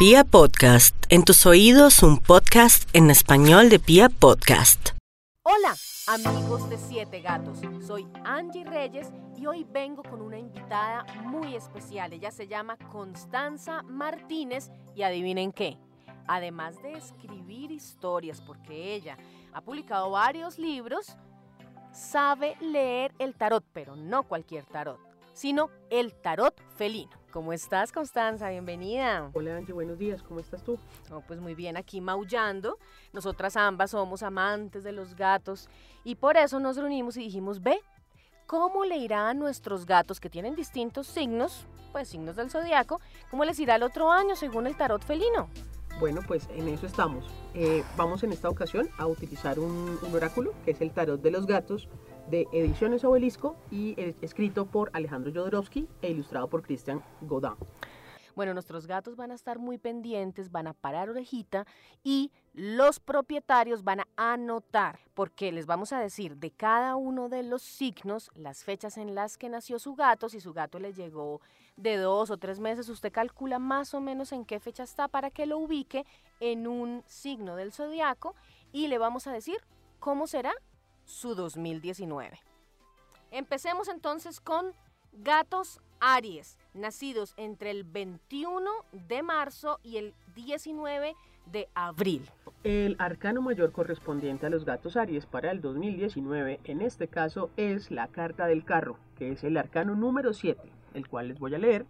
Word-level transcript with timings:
Pia 0.00 0.24
Podcast, 0.24 0.96
en 1.10 1.24
tus 1.24 1.44
oídos 1.44 2.02
un 2.02 2.16
podcast 2.16 2.88
en 2.96 3.10
español 3.10 3.68
de 3.68 3.78
Pia 3.78 4.08
Podcast. 4.08 4.92
Hola, 5.42 5.76
amigos 6.06 6.70
de 6.70 6.78
Siete 6.78 7.20
Gatos. 7.20 7.58
Soy 7.86 8.08
Angie 8.24 8.64
Reyes 8.64 9.08
y 9.36 9.44
hoy 9.44 9.66
vengo 9.70 10.02
con 10.02 10.22
una 10.22 10.38
invitada 10.38 11.04
muy 11.24 11.54
especial. 11.54 12.14
Ella 12.14 12.30
se 12.30 12.48
llama 12.48 12.78
Constanza 12.90 13.82
Martínez 13.82 14.70
y 14.94 15.02
adivinen 15.02 15.52
qué. 15.52 15.76
Además 16.26 16.80
de 16.82 16.94
escribir 16.94 17.70
historias, 17.70 18.40
porque 18.40 18.94
ella 18.94 19.18
ha 19.52 19.60
publicado 19.60 20.12
varios 20.12 20.58
libros, 20.58 21.14
sabe 21.92 22.56
leer 22.62 23.12
el 23.18 23.34
tarot, 23.34 23.66
pero 23.74 23.96
no 23.96 24.22
cualquier 24.22 24.64
tarot, 24.64 24.98
sino 25.34 25.68
el 25.90 26.14
tarot 26.14 26.58
felino. 26.78 27.19
¿Cómo 27.30 27.52
estás, 27.52 27.92
Constanza? 27.92 28.50
Bienvenida. 28.50 29.30
Hola 29.34 29.56
Angie, 29.56 29.72
buenos 29.72 29.98
días, 29.98 30.20
¿cómo 30.20 30.40
estás 30.40 30.64
tú? 30.64 30.80
Oh, 31.12 31.22
pues 31.28 31.38
muy 31.38 31.54
bien, 31.54 31.76
aquí 31.76 32.00
maullando. 32.00 32.76
Nosotras 33.12 33.56
ambas 33.56 33.92
somos 33.92 34.24
amantes 34.24 34.82
de 34.82 34.90
los 34.90 35.14
gatos 35.14 35.68
y 36.02 36.16
por 36.16 36.36
eso 36.36 36.58
nos 36.58 36.76
reunimos 36.76 37.16
y 37.16 37.20
dijimos, 37.20 37.62
ve, 37.62 37.78
¿cómo 38.46 38.84
le 38.84 38.96
irá 38.96 39.28
a 39.28 39.34
nuestros 39.34 39.86
gatos 39.86 40.18
que 40.18 40.28
tienen 40.28 40.56
distintos 40.56 41.06
signos, 41.06 41.66
pues 41.92 42.08
signos 42.08 42.34
del 42.34 42.50
zodiaco, 42.50 43.00
cómo 43.30 43.44
les 43.44 43.60
irá 43.60 43.76
el 43.76 43.84
otro 43.84 44.10
año 44.10 44.34
según 44.34 44.66
el 44.66 44.76
tarot 44.76 45.04
felino? 45.04 45.48
Bueno, 46.00 46.22
pues 46.26 46.48
en 46.56 46.66
eso 46.66 46.86
estamos. 46.86 47.26
Eh, 47.54 47.84
vamos 47.96 48.24
en 48.24 48.32
esta 48.32 48.48
ocasión 48.48 48.88
a 48.98 49.06
utilizar 49.06 49.60
un, 49.60 49.98
un 50.02 50.14
oráculo, 50.14 50.52
que 50.64 50.72
es 50.72 50.80
el 50.80 50.90
tarot 50.90 51.20
de 51.20 51.30
los 51.30 51.46
gatos, 51.46 51.88
de 52.28 52.46
Ediciones 52.52 53.04
Obelisco 53.04 53.56
y 53.70 53.94
escrito 54.20 54.66
por 54.66 54.90
Alejandro 54.92 55.32
Jodorowsky 55.32 55.88
e 56.02 56.10
ilustrado 56.10 56.48
por 56.48 56.62
Christian 56.62 57.02
Godin. 57.22 57.54
Bueno, 58.36 58.54
nuestros 58.54 58.86
gatos 58.86 59.16
van 59.16 59.32
a 59.32 59.34
estar 59.34 59.58
muy 59.58 59.78
pendientes, 59.78 60.50
van 60.50 60.66
a 60.66 60.72
parar 60.72 61.10
orejita 61.10 61.66
y 62.02 62.30
los 62.54 63.00
propietarios 63.00 63.84
van 63.84 64.00
a 64.00 64.06
anotar, 64.16 65.00
porque 65.14 65.52
les 65.52 65.66
vamos 65.66 65.92
a 65.92 66.00
decir 66.00 66.36
de 66.36 66.50
cada 66.50 66.96
uno 66.96 67.28
de 67.28 67.42
los 67.42 67.62
signos, 67.62 68.30
las 68.34 68.64
fechas 68.64 68.96
en 68.98 69.14
las 69.14 69.36
que 69.36 69.48
nació 69.48 69.78
su 69.78 69.94
gato, 69.94 70.28
si 70.28 70.40
su 70.40 70.52
gato 70.52 70.78
le 70.78 70.92
llegó 70.92 71.40
de 71.76 71.96
dos 71.96 72.30
o 72.30 72.38
tres 72.38 72.60
meses, 72.60 72.88
usted 72.88 73.12
calcula 73.12 73.58
más 73.58 73.94
o 73.94 74.00
menos 74.00 74.32
en 74.32 74.44
qué 74.44 74.60
fecha 74.60 74.84
está 74.84 75.08
para 75.08 75.30
que 75.30 75.46
lo 75.46 75.58
ubique 75.58 76.06
en 76.38 76.66
un 76.66 77.02
signo 77.06 77.56
del 77.56 77.72
zodiaco 77.72 78.34
y 78.72 78.88
le 78.88 78.98
vamos 78.98 79.26
a 79.26 79.32
decir 79.32 79.58
cómo 79.98 80.26
será 80.26 80.52
su 81.10 81.34
2019. 81.34 82.40
Empecemos 83.30 83.88
entonces 83.88 84.40
con 84.40 84.72
gatos 85.12 85.80
Aries, 86.00 86.56
nacidos 86.72 87.34
entre 87.36 87.70
el 87.70 87.84
21 87.84 88.70
de 88.92 89.22
marzo 89.22 89.78
y 89.82 89.98
el 89.98 90.14
19 90.34 91.14
de 91.46 91.68
abril. 91.74 92.30
El 92.62 92.96
arcano 92.98 93.42
mayor 93.42 93.72
correspondiente 93.72 94.46
a 94.46 94.50
los 94.50 94.64
gatos 94.64 94.96
Aries 94.96 95.26
para 95.26 95.50
el 95.50 95.60
2019, 95.60 96.60
en 96.64 96.80
este 96.80 97.08
caso, 97.08 97.50
es 97.56 97.90
la 97.90 98.08
carta 98.08 98.46
del 98.46 98.64
carro, 98.64 98.98
que 99.16 99.32
es 99.32 99.44
el 99.44 99.56
arcano 99.56 99.94
número 99.94 100.32
7, 100.32 100.60
el 100.94 101.08
cual 101.08 101.28
les 101.28 101.38
voy 101.38 101.54
a 101.54 101.58
leer 101.58 101.86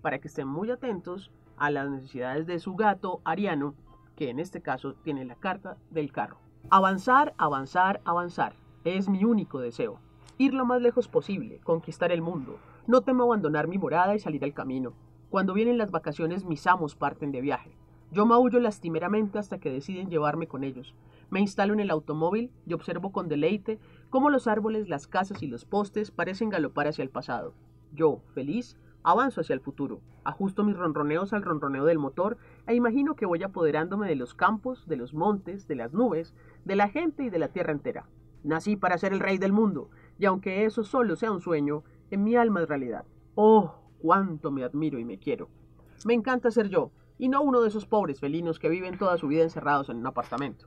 para 0.00 0.18
que 0.18 0.28
estén 0.28 0.48
muy 0.48 0.70
atentos 0.70 1.30
a 1.56 1.70
las 1.70 1.88
necesidades 1.88 2.46
de 2.46 2.58
su 2.58 2.74
gato 2.74 3.20
ariano, 3.24 3.74
que 4.16 4.30
en 4.30 4.40
este 4.40 4.60
caso 4.60 4.94
tiene 4.94 5.24
la 5.24 5.36
carta 5.36 5.76
del 5.90 6.10
carro. 6.10 6.38
Avanzar, 6.70 7.34
avanzar, 7.38 8.00
avanzar. 8.04 8.61
Es 8.84 9.08
mi 9.08 9.24
único 9.24 9.60
deseo. 9.60 10.00
Ir 10.38 10.54
lo 10.54 10.66
más 10.66 10.82
lejos 10.82 11.06
posible, 11.06 11.60
conquistar 11.62 12.10
el 12.10 12.20
mundo. 12.20 12.58
No 12.88 13.02
temo 13.02 13.22
abandonar 13.22 13.68
mi 13.68 13.78
morada 13.78 14.16
y 14.16 14.18
salir 14.18 14.42
al 14.42 14.54
camino. 14.54 14.92
Cuando 15.30 15.54
vienen 15.54 15.78
las 15.78 15.92
vacaciones 15.92 16.44
mis 16.44 16.66
amos 16.66 16.96
parten 16.96 17.30
de 17.30 17.40
viaje. 17.40 17.70
Yo 18.10 18.26
maullo 18.26 18.58
lastimeramente 18.58 19.38
hasta 19.38 19.58
que 19.58 19.70
deciden 19.70 20.10
llevarme 20.10 20.48
con 20.48 20.64
ellos. 20.64 20.96
Me 21.30 21.38
instalo 21.38 21.74
en 21.74 21.78
el 21.78 21.90
automóvil 21.90 22.50
y 22.66 22.72
observo 22.72 23.12
con 23.12 23.28
deleite 23.28 23.78
cómo 24.10 24.30
los 24.30 24.48
árboles, 24.48 24.88
las 24.88 25.06
casas 25.06 25.44
y 25.44 25.46
los 25.46 25.64
postes 25.64 26.10
parecen 26.10 26.50
galopar 26.50 26.88
hacia 26.88 27.04
el 27.04 27.08
pasado. 27.08 27.54
Yo, 27.94 28.20
feliz, 28.34 28.76
avanzo 29.04 29.42
hacia 29.42 29.54
el 29.54 29.60
futuro, 29.60 30.00
ajusto 30.24 30.64
mis 30.64 30.76
ronroneos 30.76 31.32
al 31.32 31.42
ronroneo 31.42 31.84
del 31.84 32.00
motor 32.00 32.36
e 32.66 32.74
imagino 32.74 33.14
que 33.14 33.26
voy 33.26 33.44
apoderándome 33.44 34.08
de 34.08 34.16
los 34.16 34.34
campos, 34.34 34.88
de 34.88 34.96
los 34.96 35.14
montes, 35.14 35.68
de 35.68 35.76
las 35.76 35.92
nubes, 35.92 36.34
de 36.64 36.74
la 36.74 36.88
gente 36.88 37.22
y 37.22 37.30
de 37.30 37.38
la 37.38 37.48
tierra 37.48 37.70
entera. 37.70 38.06
Nací 38.44 38.76
para 38.76 38.98
ser 38.98 39.12
el 39.12 39.20
rey 39.20 39.38
del 39.38 39.52
mundo, 39.52 39.90
y 40.18 40.26
aunque 40.26 40.64
eso 40.64 40.84
solo 40.84 41.16
sea 41.16 41.32
un 41.32 41.40
sueño, 41.40 41.84
en 42.10 42.24
mi 42.24 42.36
alma 42.36 42.62
es 42.62 42.68
realidad. 42.68 43.04
Oh, 43.34 43.74
cuánto 43.98 44.50
me 44.50 44.64
admiro 44.64 44.98
y 44.98 45.04
me 45.04 45.18
quiero. 45.18 45.48
Me 46.04 46.14
encanta 46.14 46.50
ser 46.50 46.68
yo, 46.68 46.90
y 47.18 47.28
no 47.28 47.42
uno 47.42 47.60
de 47.60 47.68
esos 47.68 47.86
pobres 47.86 48.18
felinos 48.18 48.58
que 48.58 48.68
viven 48.68 48.98
toda 48.98 49.16
su 49.16 49.28
vida 49.28 49.42
encerrados 49.42 49.88
en 49.88 49.98
un 49.98 50.06
apartamento. 50.06 50.66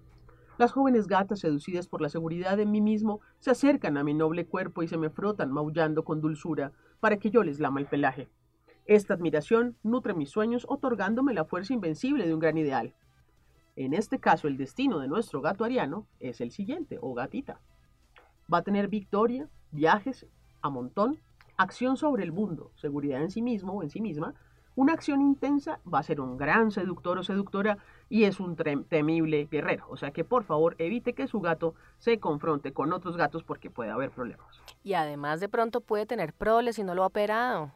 Las 0.57 0.71
jóvenes 0.71 1.07
gatas, 1.07 1.39
seducidas 1.41 1.87
por 1.87 2.01
la 2.01 2.07
seguridad 2.07 2.55
de 2.55 2.65
mí 2.65 2.79
mismo, 2.79 3.19
se 3.39 3.51
acercan 3.51 3.97
a 3.97 4.05
mi 4.05 4.13
noble 4.13 4.45
cuerpo 4.45 4.83
y 4.83 4.87
se 4.87 4.97
me 4.97 5.09
frotan 5.09 5.51
maullando 5.51 6.05
con 6.05 6.21
dulzura 6.21 6.71
para 7.01 7.17
que 7.17 7.29
yo 7.29 7.43
les 7.43 7.59
lama 7.59 7.81
el 7.81 7.87
pelaje. 7.87 8.29
Esta 8.85 9.15
admiración 9.15 9.75
nutre 9.83 10.13
mis 10.13 10.29
sueños 10.29 10.65
otorgándome 10.69 11.33
la 11.33 11.43
fuerza 11.43 11.73
invencible 11.73 12.25
de 12.25 12.33
un 12.33 12.39
gran 12.39 12.57
ideal. 12.57 12.95
En 13.75 13.93
este 13.93 14.19
caso, 14.19 14.47
el 14.47 14.57
destino 14.57 14.99
de 14.99 15.07
nuestro 15.07 15.41
gato 15.41 15.65
ariano 15.65 16.07
es 16.19 16.39
el 16.39 16.51
siguiente, 16.51 16.97
o 17.01 17.13
gatita. 17.13 17.59
Va 18.51 18.59
a 18.59 18.63
tener 18.63 18.87
victoria, 18.87 19.49
viajes 19.71 20.25
a 20.61 20.69
montón, 20.69 21.19
acción 21.57 21.97
sobre 21.97 22.23
el 22.23 22.31
mundo, 22.31 22.71
seguridad 22.75 23.21
en 23.21 23.31
sí 23.31 23.41
mismo 23.41 23.73
o 23.73 23.83
en 23.83 23.89
sí 23.89 24.01
misma, 24.01 24.33
una 24.75 24.93
acción 24.93 25.21
intensa, 25.21 25.79
va 25.91 25.99
a 25.99 26.03
ser 26.03 26.19
un 26.19 26.37
gran 26.37 26.69
seductor 26.71 27.17
o 27.17 27.23
seductora 27.23 27.77
y 28.09 28.25
es 28.25 28.41
un 28.41 28.57
temible 28.57 29.47
guerrero. 29.49 29.85
O 29.89 29.95
sea 29.95 30.11
que 30.11 30.25
por 30.25 30.43
favor 30.43 30.75
evite 30.79 31.13
que 31.13 31.27
su 31.27 31.39
gato 31.39 31.75
se 31.97 32.19
confronte 32.19 32.73
con 32.73 32.91
otros 32.91 33.15
gatos 33.15 33.43
porque 33.43 33.69
puede 33.69 33.91
haber 33.91 34.11
problemas. 34.11 34.61
Y 34.83 34.93
además 34.93 35.39
de 35.39 35.47
pronto 35.47 35.79
puede 35.79 36.05
tener 36.05 36.33
proles 36.33 36.75
si 36.75 36.83
no 36.83 36.93
lo 36.93 37.03
ha 37.03 37.07
operado. 37.07 37.71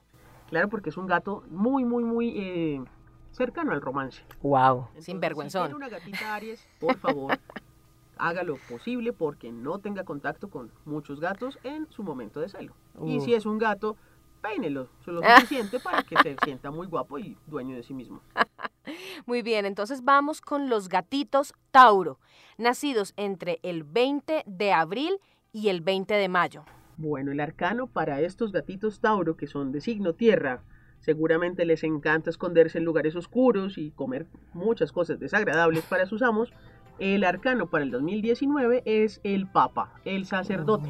Claro, 0.49 0.67
porque 0.67 0.89
es 0.89 0.97
un 0.97 1.07
gato 1.07 1.43
muy, 1.49 1.85
muy, 1.85 2.03
muy... 2.03 2.37
Eh, 2.37 2.83
cercano 3.31 3.71
al 3.71 3.81
romance. 3.81 4.23
Wow, 4.41 4.87
sin 4.99 5.19
vergüenza. 5.19 5.67
Si 5.67 5.73
una 5.73 5.89
gatita 5.89 6.35
Aries, 6.35 6.65
por 6.79 6.97
favor, 6.97 7.37
haga 8.17 8.43
lo 8.43 8.57
posible 8.57 9.13
porque 9.13 9.51
no 9.51 9.79
tenga 9.79 10.03
contacto 10.03 10.49
con 10.49 10.71
muchos 10.85 11.19
gatos 11.19 11.57
en 11.63 11.89
su 11.89 12.03
momento 12.03 12.39
de 12.39 12.49
celo. 12.49 12.73
Y 13.03 13.21
si 13.21 13.33
es 13.33 13.45
un 13.45 13.57
gato, 13.57 13.95
peínelo 14.41 14.89
lo 15.05 15.21
suficiente 15.35 15.79
para 15.79 16.03
que 16.03 16.17
se 16.17 16.35
sienta 16.43 16.71
muy 16.71 16.87
guapo 16.87 17.17
y 17.19 17.37
dueño 17.47 17.75
de 17.75 17.83
sí 17.83 17.93
mismo. 17.93 18.21
Muy 19.27 19.43
bien, 19.43 19.65
entonces 19.65 20.03
vamos 20.03 20.41
con 20.41 20.67
los 20.67 20.89
gatitos 20.89 21.53
Tauro, 21.69 22.19
nacidos 22.57 23.13
entre 23.17 23.59
el 23.61 23.83
20 23.83 24.43
de 24.47 24.73
abril 24.73 25.19
y 25.51 25.69
el 25.69 25.81
20 25.81 26.15
de 26.15 26.27
mayo. 26.27 26.63
Bueno, 26.97 27.31
el 27.31 27.39
arcano 27.39 27.85
para 27.85 28.21
estos 28.21 28.51
gatitos 28.51 28.99
Tauro, 28.99 29.37
que 29.37 29.45
son 29.45 29.71
de 29.71 29.81
signo 29.81 30.13
tierra, 30.13 30.63
Seguramente 30.99 31.65
les 31.65 31.83
encanta 31.83 32.29
esconderse 32.29 32.77
en 32.77 32.85
lugares 32.85 33.15
oscuros 33.15 33.77
y 33.77 33.91
comer 33.91 34.27
muchas 34.53 34.91
cosas 34.91 35.19
desagradables 35.19 35.83
para 35.85 36.05
sus 36.05 36.21
amos. 36.21 36.53
El 36.99 37.23
arcano 37.23 37.69
para 37.69 37.85
el 37.85 37.91
2019 37.91 38.83
es 38.85 39.21
el 39.23 39.47
Papa, 39.47 39.93
el 40.03 40.25
sacerdote. 40.25 40.89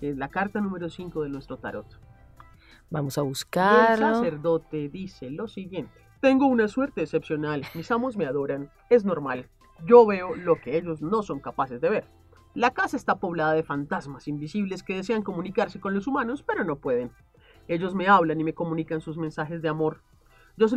Es 0.00 0.16
la 0.16 0.28
carta 0.28 0.60
número 0.60 0.88
5 0.88 1.22
de 1.22 1.28
nuestro 1.28 1.56
tarot. 1.56 1.86
Vamos 2.90 3.18
a 3.18 3.22
buscarlo. 3.22 4.06
el 4.06 4.14
sacerdote 4.14 4.88
dice 4.88 5.30
lo 5.30 5.48
siguiente. 5.48 6.06
Tengo 6.20 6.46
una 6.46 6.68
suerte 6.68 7.02
excepcional. 7.02 7.64
Mis 7.74 7.90
amos 7.90 8.16
me 8.16 8.26
adoran. 8.26 8.70
Es 8.90 9.04
normal. 9.04 9.48
Yo 9.84 10.06
veo 10.06 10.34
lo 10.36 10.60
que 10.60 10.76
ellos 10.76 11.02
no 11.02 11.22
son 11.22 11.40
capaces 11.40 11.80
de 11.80 11.90
ver. 11.90 12.08
La 12.54 12.70
casa 12.72 12.96
está 12.96 13.16
poblada 13.16 13.52
de 13.52 13.62
fantasmas 13.62 14.28
invisibles 14.28 14.82
que 14.82 14.94
desean 14.94 15.22
comunicarse 15.22 15.78
con 15.78 15.92
los 15.92 16.06
humanos, 16.06 16.42
pero 16.42 16.64
no 16.64 16.78
pueden. 16.78 17.10
Ellos 17.68 17.94
me 17.94 18.08
hablan 18.08 18.40
y 18.40 18.44
me 18.44 18.54
comunican 18.54 19.00
sus 19.00 19.18
mensajes 19.18 19.62
de 19.62 19.68
amor. 19.68 20.02
Yo 20.56 20.68
se, 20.68 20.76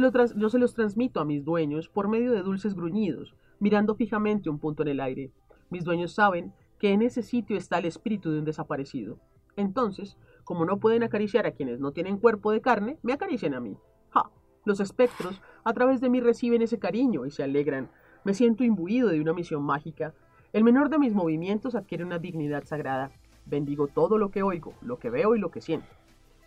los 0.59 0.73
transmito 0.73 1.19
a 1.19 1.25
mis 1.25 1.45
dueños 1.45 1.87
por 1.87 2.07
medio 2.07 2.31
de 2.31 2.41
dulces 2.41 2.75
gruñidos, 2.75 3.35
mirando 3.59 3.95
fijamente 3.95 4.49
un 4.49 4.59
punto 4.59 4.83
en 4.83 4.89
el 4.89 4.99
aire. 4.99 5.31
Mis 5.69 5.83
dueños 5.83 6.13
saben 6.13 6.53
que 6.79 6.91
en 6.91 7.01
ese 7.01 7.21
sitio 7.21 7.55
está 7.57 7.77
el 7.77 7.85
espíritu 7.85 8.31
de 8.31 8.39
un 8.39 8.45
desaparecido. 8.45 9.19
Entonces, 9.55 10.17
como 10.43 10.65
no 10.65 10.79
pueden 10.79 11.03
acariciar 11.03 11.45
a 11.45 11.51
quienes 11.51 11.79
no 11.79 11.91
tienen 11.91 12.17
cuerpo 12.17 12.51
de 12.51 12.61
carne, 12.61 12.97
me 13.03 13.13
acarician 13.13 13.53
a 13.53 13.59
mí. 13.59 13.77
¡Ja! 14.09 14.29
Los 14.65 14.79
espectros 14.79 15.41
a 15.63 15.73
través 15.73 16.01
de 16.01 16.09
mí 16.09 16.19
reciben 16.21 16.61
ese 16.61 16.79
cariño 16.79 17.25
y 17.25 17.31
se 17.31 17.43
alegran. 17.43 17.89
Me 18.23 18.33
siento 18.33 18.63
imbuido 18.63 19.09
de 19.09 19.21
una 19.21 19.33
misión 19.33 19.63
mágica. 19.63 20.13
El 20.51 20.63
menor 20.63 20.89
de 20.89 20.99
mis 20.99 21.13
movimientos 21.13 21.75
adquiere 21.75 22.03
una 22.03 22.19
dignidad 22.19 22.65
sagrada. 22.65 23.11
Bendigo 23.45 23.87
todo 23.87 24.17
lo 24.17 24.31
que 24.31 24.43
oigo, 24.43 24.73
lo 24.81 24.99
que 24.99 25.09
veo 25.09 25.35
y 25.35 25.39
lo 25.39 25.51
que 25.51 25.61
siento. 25.61 25.87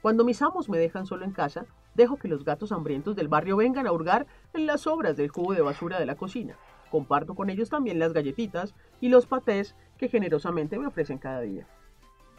Cuando 0.03 0.25
mis 0.25 0.43
amos 0.43 0.69
me 0.69 0.79
dejan 0.79 1.07
solo 1.07 1.25
en 1.25 1.31
casa, 1.31 1.65
dejo 1.95 2.17
que 2.17 2.27
los 2.27 2.45
gatos 2.45 2.73
hambrientos 2.73 3.15
del 3.15 3.29
barrio 3.29 3.57
vengan 3.57 3.87
a 3.87 3.93
hurgar 3.93 4.27
en 4.53 4.67
las 4.67 4.81
sobras 4.81 5.17
del 5.17 5.31
cubo 5.31 5.55
de 5.55 5.63
basura 5.63 6.01
de 6.01 6.07
la 6.07 6.17
cocina. 6.17 6.59
Comparto 6.91 7.37
con 7.37 7.51
ellos 7.51 7.71
también 7.71 8.01
las 8.01 8.13
galletitas 8.13 8.75
y 9.01 9.11
los 9.11 9.27
patés 9.27 9.77
que 9.99 10.09
generosamente 10.09 10.77
me 10.77 10.89
ofrecen 10.89 11.19
cada 11.19 11.43
día. 11.43 11.69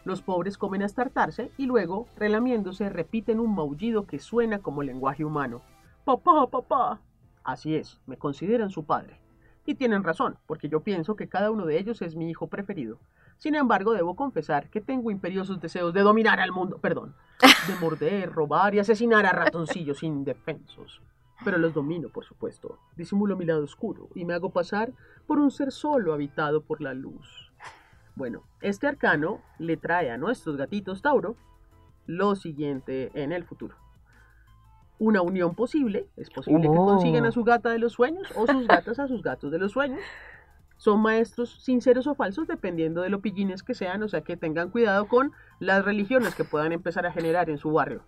Los 0.04 0.20
pobres 0.20 0.58
comen 0.58 0.82
hasta 0.82 1.00
hartarse 1.00 1.52
y 1.56 1.64
luego, 1.64 2.06
relamiéndose, 2.16 2.90
repiten 2.90 3.40
un 3.40 3.54
maullido 3.54 4.06
que 4.06 4.18
suena 4.18 4.58
como 4.58 4.82
lenguaje 4.82 5.24
humano. 5.24 5.62
Papá, 6.04 6.46
papá. 6.50 7.00
Así 7.44 7.76
es, 7.76 7.98
me 8.04 8.18
consideran 8.18 8.68
su 8.68 8.84
padre. 8.84 9.18
Y 9.64 9.76
tienen 9.76 10.04
razón, 10.04 10.36
porque 10.46 10.68
yo 10.68 10.80
pienso 10.80 11.16
que 11.16 11.30
cada 11.30 11.50
uno 11.50 11.64
de 11.64 11.78
ellos 11.78 12.02
es 12.02 12.14
mi 12.14 12.28
hijo 12.28 12.48
preferido. 12.48 12.98
Sin 13.38 13.54
embargo, 13.54 13.92
debo 13.92 14.16
confesar 14.16 14.70
que 14.70 14.80
tengo 14.80 15.10
imperiosos 15.10 15.60
deseos 15.60 15.92
de 15.92 16.00
dominar 16.00 16.40
al 16.40 16.52
mundo, 16.52 16.78
perdón, 16.78 17.14
de 17.40 17.74
morder, 17.80 18.32
robar 18.32 18.74
y 18.74 18.78
asesinar 18.78 19.26
a 19.26 19.32
ratoncillos 19.32 20.02
indefensos. 20.02 21.02
Pero 21.44 21.58
los 21.58 21.74
domino, 21.74 22.08
por 22.08 22.24
supuesto. 22.24 22.78
Disimulo 22.96 23.36
mi 23.36 23.44
lado 23.44 23.64
oscuro 23.64 24.08
y 24.14 24.24
me 24.24 24.34
hago 24.34 24.50
pasar 24.50 24.92
por 25.26 25.38
un 25.38 25.50
ser 25.50 25.72
solo 25.72 26.14
habitado 26.14 26.62
por 26.62 26.80
la 26.80 26.94
luz. 26.94 27.52
Bueno, 28.14 28.44
este 28.60 28.86
arcano 28.86 29.40
le 29.58 29.76
trae 29.76 30.10
a 30.10 30.16
nuestros 30.16 30.56
gatitos 30.56 31.02
Tauro 31.02 31.36
lo 32.06 32.36
siguiente 32.36 33.10
en 33.14 33.32
el 33.32 33.44
futuro. 33.44 33.76
Una 34.98 35.22
unión 35.22 35.54
posible, 35.54 36.06
es 36.16 36.30
posible 36.30 36.62
que 36.62 36.68
consigan 36.68 37.26
a 37.26 37.32
su 37.32 37.42
gata 37.42 37.70
de 37.70 37.78
los 37.78 37.94
sueños 37.94 38.32
o 38.36 38.46
sus 38.46 38.66
gatas 38.68 39.00
a 39.00 39.08
sus 39.08 39.22
gatos 39.22 39.50
de 39.50 39.58
los 39.58 39.72
sueños. 39.72 40.00
Son 40.84 41.00
maestros 41.00 41.62
sinceros 41.62 42.06
o 42.06 42.14
falsos 42.14 42.46
dependiendo 42.46 43.00
de 43.00 43.08
lo 43.08 43.22
pillines 43.22 43.62
que 43.62 43.72
sean, 43.72 44.02
o 44.02 44.08
sea 44.08 44.20
que 44.20 44.36
tengan 44.36 44.68
cuidado 44.68 45.08
con 45.08 45.32
las 45.58 45.82
religiones 45.82 46.34
que 46.34 46.44
puedan 46.44 46.72
empezar 46.72 47.06
a 47.06 47.10
generar 47.10 47.48
en 47.48 47.56
su 47.56 47.72
barrio. 47.72 48.02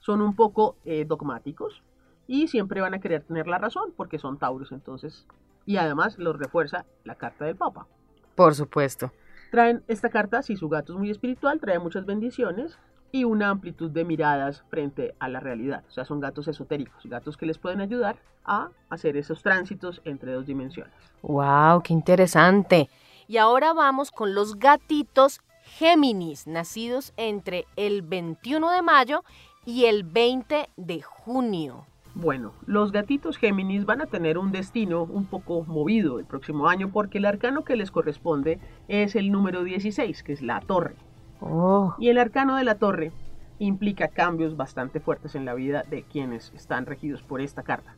Son 0.00 0.20
un 0.20 0.34
poco 0.34 0.76
eh, 0.84 1.04
dogmáticos 1.04 1.84
y 2.26 2.48
siempre 2.48 2.80
van 2.80 2.94
a 2.94 2.98
querer 2.98 3.22
tener 3.22 3.46
la 3.46 3.58
razón 3.58 3.92
porque 3.96 4.18
son 4.18 4.36
tauros 4.36 4.72
entonces. 4.72 5.28
Y 5.64 5.76
además 5.76 6.18
los 6.18 6.36
refuerza 6.36 6.86
la 7.04 7.14
carta 7.14 7.44
del 7.44 7.54
Papa. 7.54 7.86
Por 8.34 8.56
supuesto. 8.56 9.12
Traen 9.52 9.84
esta 9.86 10.08
carta, 10.08 10.42
si 10.42 10.56
su 10.56 10.68
gato 10.68 10.92
es 10.92 10.98
muy 10.98 11.10
espiritual, 11.10 11.60
trae 11.60 11.78
muchas 11.78 12.04
bendiciones 12.04 12.80
y 13.12 13.24
una 13.24 13.50
amplitud 13.50 13.90
de 13.90 14.04
miradas 14.04 14.64
frente 14.68 15.14
a 15.18 15.28
la 15.28 15.40
realidad. 15.40 15.84
O 15.88 15.92
sea, 15.92 16.04
son 16.04 16.20
gatos 16.20 16.48
esotéricos, 16.48 17.04
gatos 17.06 17.36
que 17.36 17.46
les 17.46 17.58
pueden 17.58 17.80
ayudar 17.80 18.16
a 18.44 18.70
hacer 18.88 19.16
esos 19.16 19.42
tránsitos 19.42 20.02
entre 20.04 20.32
dos 20.32 20.46
dimensiones. 20.46 20.94
¡Wow! 21.22 21.82
¡Qué 21.82 21.92
interesante! 21.92 22.88
Y 23.28 23.38
ahora 23.38 23.72
vamos 23.72 24.10
con 24.10 24.34
los 24.34 24.58
gatitos 24.58 25.40
Géminis, 25.62 26.46
nacidos 26.46 27.12
entre 27.16 27.66
el 27.74 28.02
21 28.02 28.70
de 28.70 28.82
mayo 28.82 29.24
y 29.64 29.86
el 29.86 30.04
20 30.04 30.70
de 30.76 31.02
junio. 31.02 31.86
Bueno, 32.14 32.54
los 32.64 32.92
gatitos 32.92 33.36
Géminis 33.36 33.84
van 33.84 34.00
a 34.00 34.06
tener 34.06 34.38
un 34.38 34.50
destino 34.50 35.02
un 35.02 35.26
poco 35.26 35.64
movido 35.64 36.18
el 36.18 36.24
próximo 36.24 36.68
año 36.68 36.90
porque 36.90 37.18
el 37.18 37.26
arcano 37.26 37.62
que 37.62 37.76
les 37.76 37.90
corresponde 37.90 38.58
es 38.88 39.16
el 39.16 39.30
número 39.30 39.64
16, 39.64 40.22
que 40.22 40.32
es 40.32 40.40
la 40.40 40.60
torre. 40.60 40.94
Oh. 41.40 41.94
Y 41.98 42.08
el 42.08 42.18
arcano 42.18 42.56
de 42.56 42.64
la 42.64 42.76
torre 42.76 43.12
implica 43.58 44.08
cambios 44.08 44.56
bastante 44.56 45.00
fuertes 45.00 45.34
en 45.34 45.44
la 45.44 45.54
vida 45.54 45.84
de 45.88 46.02
quienes 46.02 46.52
están 46.54 46.86
regidos 46.86 47.22
por 47.22 47.40
esta 47.40 47.62
carta. 47.62 47.94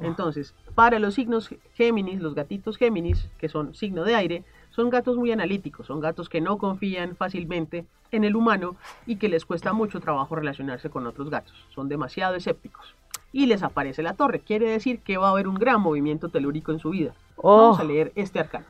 Entonces, 0.00 0.54
para 0.74 0.98
los 0.98 1.14
signos 1.14 1.50
Géminis, 1.74 2.20
los 2.20 2.34
gatitos 2.34 2.76
Géminis, 2.76 3.28
que 3.38 3.48
son 3.48 3.74
signo 3.74 4.04
de 4.04 4.14
aire, 4.14 4.44
son 4.70 4.90
gatos 4.90 5.16
muy 5.16 5.32
analíticos, 5.32 5.86
son 5.86 6.00
gatos 6.00 6.28
que 6.28 6.40
no 6.40 6.58
confían 6.58 7.14
fácilmente 7.14 7.84
en 8.10 8.24
el 8.24 8.36
humano 8.36 8.76
y 9.06 9.16
que 9.16 9.28
les 9.28 9.44
cuesta 9.44 9.72
mucho 9.72 10.00
trabajo 10.00 10.34
relacionarse 10.34 10.90
con 10.90 11.06
otros 11.06 11.30
gatos, 11.30 11.54
son 11.74 11.88
demasiado 11.88 12.34
escépticos. 12.34 12.94
Y 13.32 13.46
les 13.46 13.62
aparece 13.62 14.02
la 14.02 14.14
torre, 14.14 14.40
quiere 14.40 14.70
decir 14.70 15.00
que 15.00 15.16
va 15.16 15.28
a 15.28 15.30
haber 15.30 15.48
un 15.48 15.54
gran 15.54 15.80
movimiento 15.80 16.28
telúrico 16.28 16.72
en 16.72 16.78
su 16.78 16.90
vida. 16.90 17.14
Oh. 17.36 17.56
Vamos 17.56 17.80
a 17.80 17.84
leer 17.84 18.12
este 18.14 18.40
arcano. 18.40 18.66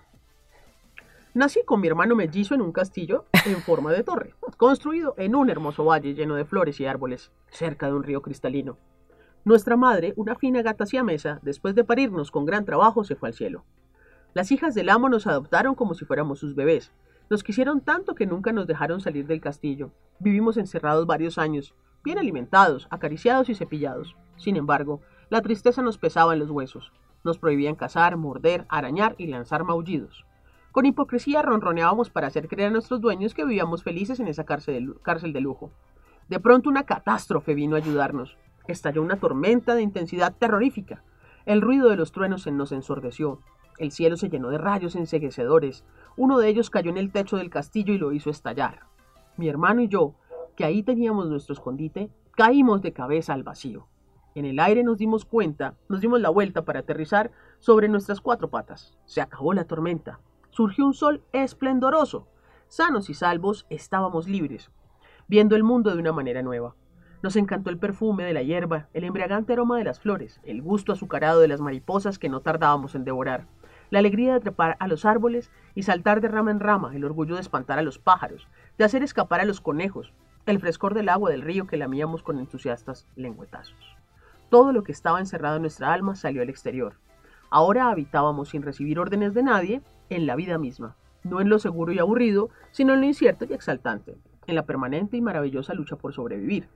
Nací 1.34 1.62
con 1.64 1.81
mi 1.81 1.88
hermano 1.88 2.14
mellizo 2.14 2.55
en 2.55 2.61
un 2.61 2.73
castillo 2.73 3.25
en 3.46 3.56
forma 3.62 3.90
de 3.90 4.02
torre, 4.02 4.34
construido 4.58 5.14
en 5.17 5.34
un 5.34 5.49
hermoso 5.49 5.82
valle 5.82 6.12
lleno 6.12 6.34
de 6.34 6.44
flores 6.44 6.79
y 6.79 6.84
árboles, 6.84 7.32
cerca 7.49 7.87
de 7.87 7.94
un 7.94 8.02
río 8.02 8.20
cristalino. 8.20 8.76
Nuestra 9.43 9.79
madre, 9.79 10.12
una 10.17 10.34
fina 10.34 10.61
gata 10.61 10.84
siamesa, 10.84 11.40
después 11.40 11.75
de 11.75 11.84
parirnos 11.84 12.31
con 12.31 12.44
gran 12.44 12.67
trabajo, 12.67 13.02
se 13.02 13.17
fue 13.17 13.31
al 13.31 13.34
cielo. 13.34 13.64
Las 14.34 14.52
hijas 14.52 14.75
del 14.75 14.90
amo 14.90 15.08
nos 15.08 15.26
adoptaron 15.26 15.75
como 15.75 15.94
si 15.94 16.05
fuéramos 16.05 16.38
sus 16.38 16.55
bebés. 16.55 16.93
Nos 17.31 17.43
quisieron 17.43 17.81
tanto 17.81 18.14
que 18.14 18.26
nunca 18.26 18.52
nos 18.52 18.67
dejaron 18.67 19.00
salir 19.00 19.26
del 19.26 19.40
castillo. 19.40 19.90
Vivimos 20.19 20.58
encerrados 20.58 21.06
varios 21.06 21.38
años, 21.38 21.75
bien 22.05 22.19
alimentados, 22.19 22.88
acariciados 22.90 23.49
y 23.49 23.55
cepillados. 23.55 24.17
Sin 24.37 24.56
embargo, 24.56 25.00
la 25.31 25.40
tristeza 25.40 25.81
nos 25.81 25.96
pesaba 25.96 26.35
en 26.35 26.40
los 26.40 26.50
huesos. 26.50 26.93
Nos 27.25 27.38
prohibían 27.38 27.75
cazar, 27.75 28.19
morder, 28.19 28.67
arañar 28.69 29.14
y 29.17 29.28
lanzar 29.28 29.64
maullidos. 29.64 30.26
Con 30.73 30.87
hipocresía 30.87 31.43
ronroneábamos 31.43 32.09
para 32.09 32.29
hacer 32.29 32.49
creer 32.49 32.69
a 32.69 32.73
nuestros 32.73 33.03
dueños 33.03 33.35
que 33.35 33.45
vivíamos 33.45 33.83
felices 33.83 34.21
en 34.21 34.29
esa 34.29 34.45
cárcel 34.45 34.87
de, 34.87 34.95
cárcel 35.03 35.35
de 35.35 35.43
lujo. 35.43 35.71
De 36.31 36.41
pronto 36.41 36.71
una 36.71 36.85
catástrofe 36.85 37.55
vino 37.55 37.77
a 37.77 37.79
ayudarnos. 37.79 38.39
Estalló 38.67 39.03
una 39.03 39.17
tormenta 39.17 39.75
de 39.75 39.83
intensidad 39.83 40.35
terrorífica. 40.35 41.03
El 41.45 41.61
ruido 41.61 41.91
de 41.91 41.97
los 41.97 42.11
truenos 42.11 42.47
nos 42.47 42.73
ensordeció. 42.73 43.41
El 43.77 43.93
cielo 43.93 44.17
se 44.17 44.31
llenó 44.31 44.49
de 44.49 44.57
rayos 44.57 44.97
enseguecedores. 44.97 45.85
Uno 46.17 46.39
de 46.39 46.49
ellos 46.49 46.71
cayó 46.71 46.91
en 46.91 46.97
el 46.97 47.13
techo 47.13 47.37
del 47.37 47.51
castillo 47.51 47.93
y 47.93 47.99
lo 47.99 48.13
hizo 48.13 48.31
estallar. 48.31 48.87
Mi 49.37 49.51
hermano 49.51 49.83
y 49.83 49.89
yo, 49.89 50.15
que 50.57 50.65
ahí 50.65 50.83
teníamos 50.83 51.29
nuestro 51.29 51.53
escondite, 51.53 52.09
caímos 52.31 52.81
de 52.81 52.95
cabeza 52.95 53.35
al 53.35 53.43
vacío. 53.43 53.89
En 54.35 54.47
el 54.47 54.59
aire 54.59 54.85
nos 54.85 54.97
dimos 54.97 55.27
cuenta, 55.27 55.75
nos 55.91 56.01
dimos 56.01 56.19
la 56.23 56.31
vuelta 56.31 56.63
para 56.63 56.81
aterrizar 56.81 57.31
sobre 57.59 57.89
nuestras 57.89 58.23
cuatro 58.23 58.49
patas. 58.49 58.97
Se 59.05 59.21
acabó 59.21 59.53
la 59.53 59.65
tormenta. 59.65 60.21
Surgió 60.52 60.84
un 60.84 60.93
sol 60.93 61.25
esplendoroso. 61.32 62.28
Sanos 62.69 63.08
y 63.08 63.14
salvos 63.14 63.66
estábamos 63.70 64.28
libres, 64.28 64.70
viendo 65.26 65.56
el 65.56 65.64
mundo 65.64 65.90
de 65.90 65.99
una 65.99 66.12
manera 66.12 66.43
nueva. 66.43 66.75
Nos 67.22 67.37
encantó 67.37 67.70
el 67.70 67.78
perfume 67.78 68.25
de 68.25 68.34
la 68.34 68.43
hierba, 68.43 68.88
el 68.93 69.04
embriagante 69.04 69.54
aroma 69.54 69.78
de 69.78 69.84
las 69.84 69.99
flores, 69.99 70.43
el 70.44 70.60
gusto 70.60 70.93
azucarado 70.93 71.40
de 71.40 71.49
las 71.49 71.62
mariposas 71.62 72.19
que 72.19 72.28
no 72.28 72.40
tardábamos 72.40 72.94
en 72.94 73.04
devorar, 73.04 73.46
la 73.88 74.00
alegría 74.00 74.34
de 74.34 74.40
trepar 74.40 74.76
a 74.78 74.88
los 74.88 75.06
árboles 75.06 75.50
y 75.75 75.84
saltar 75.84 76.20
de 76.20 76.28
rama 76.28 76.50
en 76.50 76.60
rama, 76.60 76.94
el 76.94 77.06
orgullo 77.06 77.37
de 77.37 77.40
espantar 77.40 77.78
a 77.78 77.82
los 77.82 77.99
pájaros, 77.99 78.46
de 78.76 78.84
hacer 78.84 79.02
escapar 79.02 79.40
a 79.40 79.46
los 79.46 79.62
conejos, 79.62 80.12
el 80.44 80.60
frescor 80.60 80.93
del 80.93 81.08
agua 81.08 81.31
del 81.31 81.40
río 81.40 81.66
que 81.66 81.78
lamíamos 81.78 82.22
con 82.22 82.38
entusiastas 82.38 83.08
lengüetazos. 83.16 83.96
Todo 84.50 84.72
lo 84.72 84.82
que 84.82 84.93
estaba 84.93 85.19
encerrado 85.19 85.56
en 85.56 85.62
nuestra 85.62 85.94
alma 85.94 86.14
salió 86.14 86.43
al 86.43 86.50
exterior. 86.50 86.99
Ahora 87.49 87.88
habitábamos 87.88 88.50
sin 88.50 88.62
recibir 88.62 88.99
órdenes 88.99 89.32
de 89.32 89.43
nadie 89.43 89.82
en 90.12 90.26
la 90.26 90.37
vida 90.37 90.59
misma, 90.59 90.97
no 91.25 91.41
en 91.41 91.49
lo 91.49 91.59
seguro 91.59 91.93
y 91.93 91.99
aburrido, 91.99 92.50
sino 92.70 92.94
en 92.94 93.00
lo 93.00 93.06
incierto 93.06 93.44
y 93.44 93.53
exaltante, 93.53 94.17
en 94.47 94.55
la 94.55 94.67
permanente 94.67 95.17
y 95.17 95.20
maravillosa 95.20 95.75
lucha 95.75 95.97
por 95.97 96.12
sobrevivir. 96.12 96.69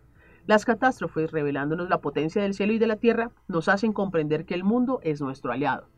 Las 0.47 0.65
catástrofes, 0.65 1.33
revelándonos 1.33 1.89
la 1.89 2.01
potencia 2.01 2.41
del 2.41 2.55
cielo 2.55 2.73
y 2.73 2.79
de 2.79 2.87
la 2.87 2.97
tierra, 2.97 3.31
nos 3.49 3.69
hacen 3.69 3.93
comprender 3.93 4.45
que 4.45 4.55
el 4.55 4.63
mundo 4.63 5.01
es 5.03 5.21
nuestro 5.21 5.51
aliado. 5.51 5.89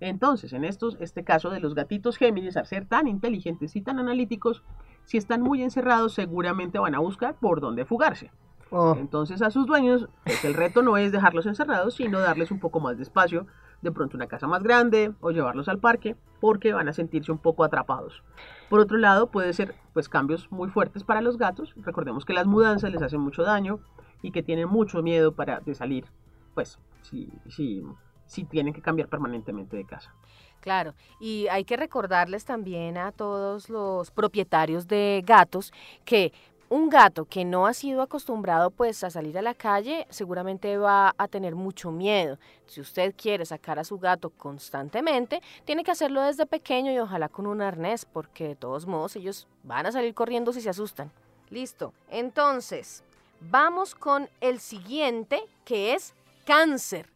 Entonces, 0.00 0.52
en 0.52 0.64
estos, 0.64 0.96
este 1.00 1.24
caso 1.24 1.50
de 1.50 1.58
los 1.58 1.74
gatitos 1.74 2.16
Géminis, 2.16 2.56
al 2.56 2.66
ser 2.66 2.86
tan 2.86 3.08
inteligentes 3.08 3.74
y 3.74 3.80
tan 3.80 3.98
analíticos, 3.98 4.62
si 5.04 5.16
están 5.16 5.42
muy 5.42 5.62
encerrados, 5.62 6.14
seguramente 6.14 6.78
van 6.78 6.94
a 6.94 7.00
buscar 7.00 7.34
por 7.34 7.60
dónde 7.60 7.84
fugarse. 7.84 8.30
Oh. 8.70 8.94
Entonces, 8.96 9.42
a 9.42 9.50
sus 9.50 9.66
dueños, 9.66 10.08
pues 10.24 10.44
el 10.44 10.54
reto 10.54 10.82
no 10.82 10.96
es 10.96 11.10
dejarlos 11.10 11.46
encerrados, 11.46 11.94
sino 11.94 12.20
darles 12.20 12.52
un 12.52 12.60
poco 12.60 12.78
más 12.78 12.98
de 12.98 13.02
espacio, 13.02 13.46
de 13.82 13.92
pronto 13.92 14.16
una 14.16 14.26
casa 14.26 14.46
más 14.46 14.62
grande 14.62 15.12
o 15.20 15.30
llevarlos 15.30 15.68
al 15.68 15.78
parque, 15.78 16.16
porque 16.40 16.72
van 16.72 16.88
a 16.88 16.92
sentirse 16.92 17.32
un 17.32 17.38
poco 17.38 17.64
atrapados. 17.64 18.22
Por 18.68 18.80
otro 18.80 18.98
lado, 18.98 19.28
puede 19.28 19.52
ser 19.52 19.74
pues 19.92 20.08
cambios 20.08 20.50
muy 20.50 20.68
fuertes 20.68 21.04
para 21.04 21.20
los 21.20 21.38
gatos. 21.38 21.74
Recordemos 21.76 22.24
que 22.24 22.32
las 22.32 22.46
mudanzas 22.46 22.90
les 22.90 23.02
hacen 23.02 23.20
mucho 23.20 23.42
daño 23.42 23.80
y 24.22 24.30
que 24.30 24.42
tienen 24.42 24.68
mucho 24.68 25.02
miedo 25.02 25.32
para 25.32 25.60
de 25.60 25.74
salir, 25.74 26.06
pues 26.54 26.78
si, 27.02 27.30
si, 27.48 27.84
si 28.26 28.44
tienen 28.44 28.74
que 28.74 28.82
cambiar 28.82 29.08
permanentemente 29.08 29.76
de 29.76 29.84
casa. 29.84 30.12
Claro, 30.60 30.94
y 31.20 31.46
hay 31.48 31.64
que 31.64 31.76
recordarles 31.76 32.44
también 32.44 32.98
a 32.98 33.12
todos 33.12 33.70
los 33.70 34.10
propietarios 34.10 34.88
de 34.88 35.22
gatos 35.24 35.72
que 36.04 36.32
un 36.70 36.88
gato 36.88 37.24
que 37.24 37.44
no 37.44 37.66
ha 37.66 37.74
sido 37.74 38.02
acostumbrado 38.02 38.70
pues 38.70 39.02
a 39.04 39.10
salir 39.10 39.38
a 39.38 39.42
la 39.42 39.54
calle 39.54 40.06
seguramente 40.10 40.76
va 40.76 41.14
a 41.16 41.28
tener 41.28 41.54
mucho 41.54 41.90
miedo. 41.90 42.38
Si 42.66 42.80
usted 42.80 43.14
quiere 43.16 43.46
sacar 43.46 43.78
a 43.78 43.84
su 43.84 43.98
gato 43.98 44.30
constantemente, 44.30 45.42
tiene 45.64 45.84
que 45.84 45.90
hacerlo 45.90 46.22
desde 46.22 46.46
pequeño 46.46 46.92
y 46.92 46.98
ojalá 46.98 47.28
con 47.28 47.46
un 47.46 47.62
arnés, 47.62 48.04
porque 48.04 48.48
de 48.48 48.56
todos 48.56 48.86
modos 48.86 49.16
ellos 49.16 49.46
van 49.62 49.86
a 49.86 49.92
salir 49.92 50.14
corriendo 50.14 50.52
si 50.52 50.60
se 50.60 50.70
asustan. 50.70 51.10
Listo. 51.50 51.94
Entonces, 52.10 53.02
vamos 53.40 53.94
con 53.94 54.28
el 54.40 54.60
siguiente 54.60 55.42
que 55.64 55.94
es 55.94 56.14
cáncer. 56.44 57.10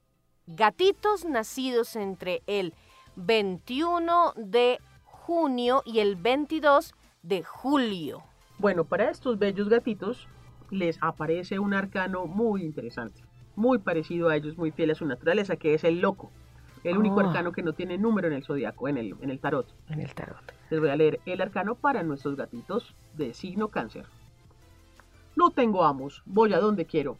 Gatitos 0.46 1.24
nacidos 1.24 1.96
entre 1.96 2.42
el 2.46 2.74
21 3.16 4.32
de 4.36 4.78
junio 5.04 5.82
y 5.84 6.00
el 6.00 6.16
22 6.16 6.94
de 7.22 7.42
julio. 7.42 8.24
Bueno, 8.62 8.84
para 8.84 9.10
estos 9.10 9.40
bellos 9.40 9.68
gatitos 9.68 10.28
les 10.70 10.96
aparece 11.02 11.58
un 11.58 11.74
arcano 11.74 12.26
muy 12.26 12.62
interesante, 12.62 13.24
muy 13.56 13.78
parecido 13.78 14.28
a 14.28 14.36
ellos, 14.36 14.56
muy 14.56 14.70
fiel 14.70 14.92
a 14.92 14.94
su 14.94 15.04
naturaleza, 15.04 15.56
que 15.56 15.74
es 15.74 15.82
el 15.82 16.00
loco. 16.00 16.30
El 16.84 16.96
único 16.96 17.16
Oh. 17.16 17.20
arcano 17.26 17.50
que 17.50 17.64
no 17.64 17.72
tiene 17.72 17.98
número 17.98 18.28
en 18.28 18.34
el 18.34 18.44
zodiaco, 18.44 18.86
en 18.86 18.98
el, 18.98 19.16
en 19.20 19.30
el 19.30 19.40
tarot. 19.40 19.66
En 19.88 20.00
el 20.00 20.14
tarot. 20.14 20.38
Les 20.70 20.78
voy 20.78 20.90
a 20.90 20.96
leer 20.96 21.18
el 21.26 21.40
arcano 21.40 21.74
para 21.74 22.04
nuestros 22.04 22.36
gatitos 22.36 22.94
de 23.14 23.34
signo 23.34 23.66
cáncer. 23.66 24.06
No 25.34 25.50
tengo 25.50 25.82
amos, 25.84 26.22
voy 26.24 26.54
a 26.54 26.60
donde 26.60 26.86
quiero. 26.86 27.18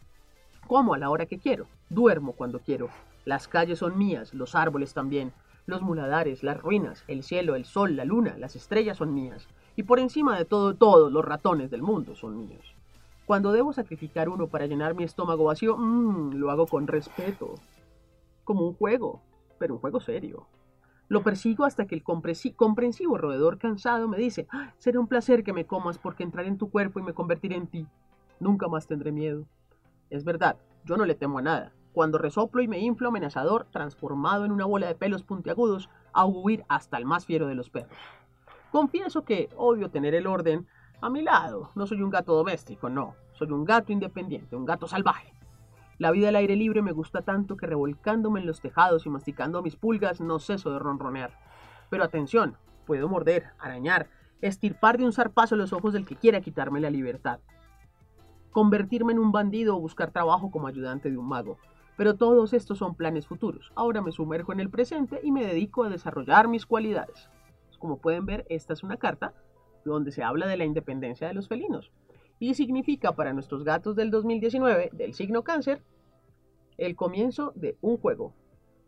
Como 0.65 0.93
a 0.93 0.97
la 0.97 1.09
hora 1.09 1.25
que 1.25 1.39
quiero, 1.39 1.67
duermo 1.89 2.31
cuando 2.31 2.59
quiero. 2.59 2.87
Las 3.25 3.49
calles 3.49 3.79
son 3.79 3.97
mías, 3.97 4.33
los 4.33 4.55
árboles 4.55 4.93
también, 4.93 5.33
los 5.65 5.81
muladares, 5.81 6.41
las 6.41 6.61
ruinas, 6.61 7.03
el 7.09 7.21
cielo, 7.21 7.55
el 7.57 7.65
sol, 7.65 7.97
la 7.97 8.05
luna, 8.05 8.37
las 8.37 8.55
estrellas 8.55 8.95
son 8.95 9.13
mías. 9.13 9.49
Y 9.75 9.83
por 9.83 9.99
encima 9.99 10.37
de 10.37 10.45
todo, 10.45 10.75
todos 10.75 11.11
los 11.11 11.25
ratones 11.25 11.71
del 11.71 11.81
mundo 11.81 12.15
son 12.15 12.37
míos. 12.37 12.75
Cuando 13.25 13.51
debo 13.51 13.73
sacrificar 13.73 14.29
uno 14.29 14.47
para 14.47 14.67
llenar 14.67 14.95
mi 14.95 15.03
estómago 15.03 15.45
vacío, 15.45 15.77
mmm, 15.77 16.33
lo 16.33 16.51
hago 16.51 16.67
con 16.67 16.87
respeto. 16.87 17.55
Como 18.43 18.67
un 18.67 18.73
juego, 18.73 19.21
pero 19.57 19.75
un 19.75 19.79
juego 19.79 19.99
serio. 19.99 20.45
Lo 21.07 21.23
persigo 21.23 21.65
hasta 21.65 21.85
que 21.85 21.95
el 21.95 22.03
comprensivo 22.03 23.17
roedor 23.17 23.57
cansado 23.57 24.07
me 24.07 24.17
dice, 24.17 24.47
ah, 24.51 24.73
será 24.77 24.99
un 24.99 25.07
placer 25.07 25.43
que 25.43 25.53
me 25.53 25.65
comas 25.65 25.97
porque 25.97 26.23
entraré 26.23 26.47
en 26.47 26.57
tu 26.57 26.69
cuerpo 26.69 26.99
y 26.99 27.03
me 27.03 27.13
convertiré 27.13 27.55
en 27.55 27.67
ti. 27.67 27.87
Nunca 28.39 28.67
más 28.67 28.87
tendré 28.87 29.11
miedo. 29.11 29.45
Es 30.09 30.23
verdad, 30.23 30.57
yo 30.85 30.97
no 30.97 31.05
le 31.05 31.15
temo 31.15 31.39
a 31.39 31.41
nada. 31.41 31.71
Cuando 31.93 32.17
resoplo 32.17 32.61
y 32.61 32.67
me 32.67 32.79
inflo 32.79 33.09
amenazador, 33.09 33.67
transformado 33.71 34.45
en 34.45 34.51
una 34.51 34.65
bola 34.65 34.87
de 34.87 34.95
pelos 34.95 35.23
puntiagudos, 35.23 35.89
a 36.11 36.25
huir 36.25 36.65
hasta 36.67 36.97
el 36.97 37.05
más 37.05 37.25
fiero 37.25 37.47
de 37.47 37.55
los 37.55 37.69
perros. 37.69 37.97
Confieso 38.73 39.23
que 39.23 39.49
odio 39.55 39.91
tener 39.91 40.15
el 40.15 40.25
orden 40.25 40.65
a 40.99 41.07
mi 41.07 41.21
lado. 41.21 41.69
No 41.75 41.85
soy 41.85 42.01
un 42.01 42.09
gato 42.09 42.33
doméstico, 42.33 42.89
no. 42.89 43.13
Soy 43.33 43.51
un 43.51 43.65
gato 43.65 43.91
independiente, 43.91 44.55
un 44.55 44.65
gato 44.65 44.87
salvaje. 44.87 45.31
La 45.99 46.09
vida 46.09 46.29
al 46.29 46.37
aire 46.37 46.55
libre 46.55 46.81
me 46.81 46.91
gusta 46.91 47.21
tanto 47.21 47.55
que 47.55 47.67
revolcándome 47.67 48.39
en 48.39 48.47
los 48.47 48.61
tejados 48.61 49.05
y 49.05 49.11
masticando 49.11 49.61
mis 49.61 49.75
pulgas 49.75 50.21
no 50.21 50.39
ceso 50.39 50.71
de 50.71 50.79
ronronear. 50.79 51.37
Pero 51.91 52.03
atención, 52.03 52.57
puedo 52.87 53.07
morder, 53.07 53.51
arañar, 53.59 54.09
estirpar 54.41 54.97
de 54.97 55.05
un 55.05 55.13
zarpazo 55.13 55.55
los 55.55 55.71
ojos 55.71 55.93
del 55.93 56.07
que 56.07 56.15
quiera 56.15 56.41
quitarme 56.41 56.81
la 56.81 56.89
libertad. 56.89 57.41
Convertirme 58.51 59.13
en 59.13 59.19
un 59.19 59.31
bandido 59.31 59.77
o 59.77 59.81
buscar 59.81 60.09
trabajo 60.09 60.49
como 60.49 60.65
ayudante 60.65 61.11
de 61.11 61.17
un 61.19 61.27
mago. 61.27 61.59
Pero 61.95 62.15
todos 62.15 62.53
estos 62.53 62.79
son 62.79 62.95
planes 62.95 63.27
futuros. 63.27 63.71
Ahora 63.75 64.01
me 64.01 64.11
sumerjo 64.11 64.51
en 64.51 64.61
el 64.61 64.71
presente 64.71 65.19
y 65.21 65.31
me 65.31 65.45
dedico 65.45 65.83
a 65.83 65.89
desarrollar 65.89 66.47
mis 66.47 66.65
cualidades. 66.65 67.29
Como 67.83 67.97
pueden 67.97 68.25
ver, 68.25 68.45
esta 68.47 68.71
es 68.71 68.81
una 68.81 68.95
carta 68.95 69.33
donde 69.83 70.13
se 70.13 70.23
habla 70.23 70.47
de 70.47 70.55
la 70.55 70.63
independencia 70.63 71.27
de 71.27 71.33
los 71.33 71.49
felinos. 71.49 71.91
Y 72.39 72.53
significa 72.53 73.11
para 73.11 73.33
nuestros 73.33 73.65
gatos 73.65 73.97
del 73.97 74.09
2019, 74.09 74.91
del 74.93 75.13
signo 75.13 75.43
cáncer, 75.43 75.83
el 76.77 76.95
comienzo 76.95 77.51
de 77.55 77.75
un 77.81 77.97
juego. 77.97 78.33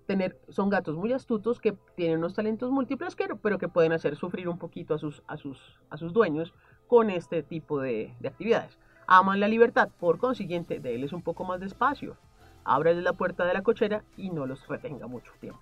Tener, 0.06 0.40
son 0.48 0.70
gatos 0.70 0.96
muy 0.96 1.12
astutos 1.12 1.60
que 1.60 1.76
tienen 1.98 2.20
unos 2.20 2.36
talentos 2.36 2.72
múltiples, 2.72 3.18
pero 3.42 3.58
que 3.58 3.68
pueden 3.68 3.92
hacer 3.92 4.16
sufrir 4.16 4.48
un 4.48 4.58
poquito 4.58 4.94
a 4.94 4.98
sus, 4.98 5.24
a 5.28 5.36
sus, 5.36 5.60
a 5.90 5.98
sus 5.98 6.14
dueños 6.14 6.54
con 6.88 7.10
este 7.10 7.44
tipo 7.44 7.82
de, 7.82 8.16
de 8.22 8.30
actividades. 8.30 8.80
Aman 9.08 9.42
la 9.42 9.50
libertad, 9.50 9.90
por 10.00 10.20
consiguiente, 10.20 10.80
déles 10.80 11.12
un 11.12 11.22
poco 11.22 11.44
más 11.44 11.60
de 11.60 11.66
espacio 11.66 12.16
ábrele 12.64 13.04
la 13.04 13.14
puerta 13.14 13.46
de 13.46 13.54
la 13.54 13.62
cochera 13.62 14.04
y 14.18 14.32
no 14.32 14.48
los 14.48 14.66
retenga 14.68 15.06
mucho 15.06 15.32
tiempo. 15.40 15.62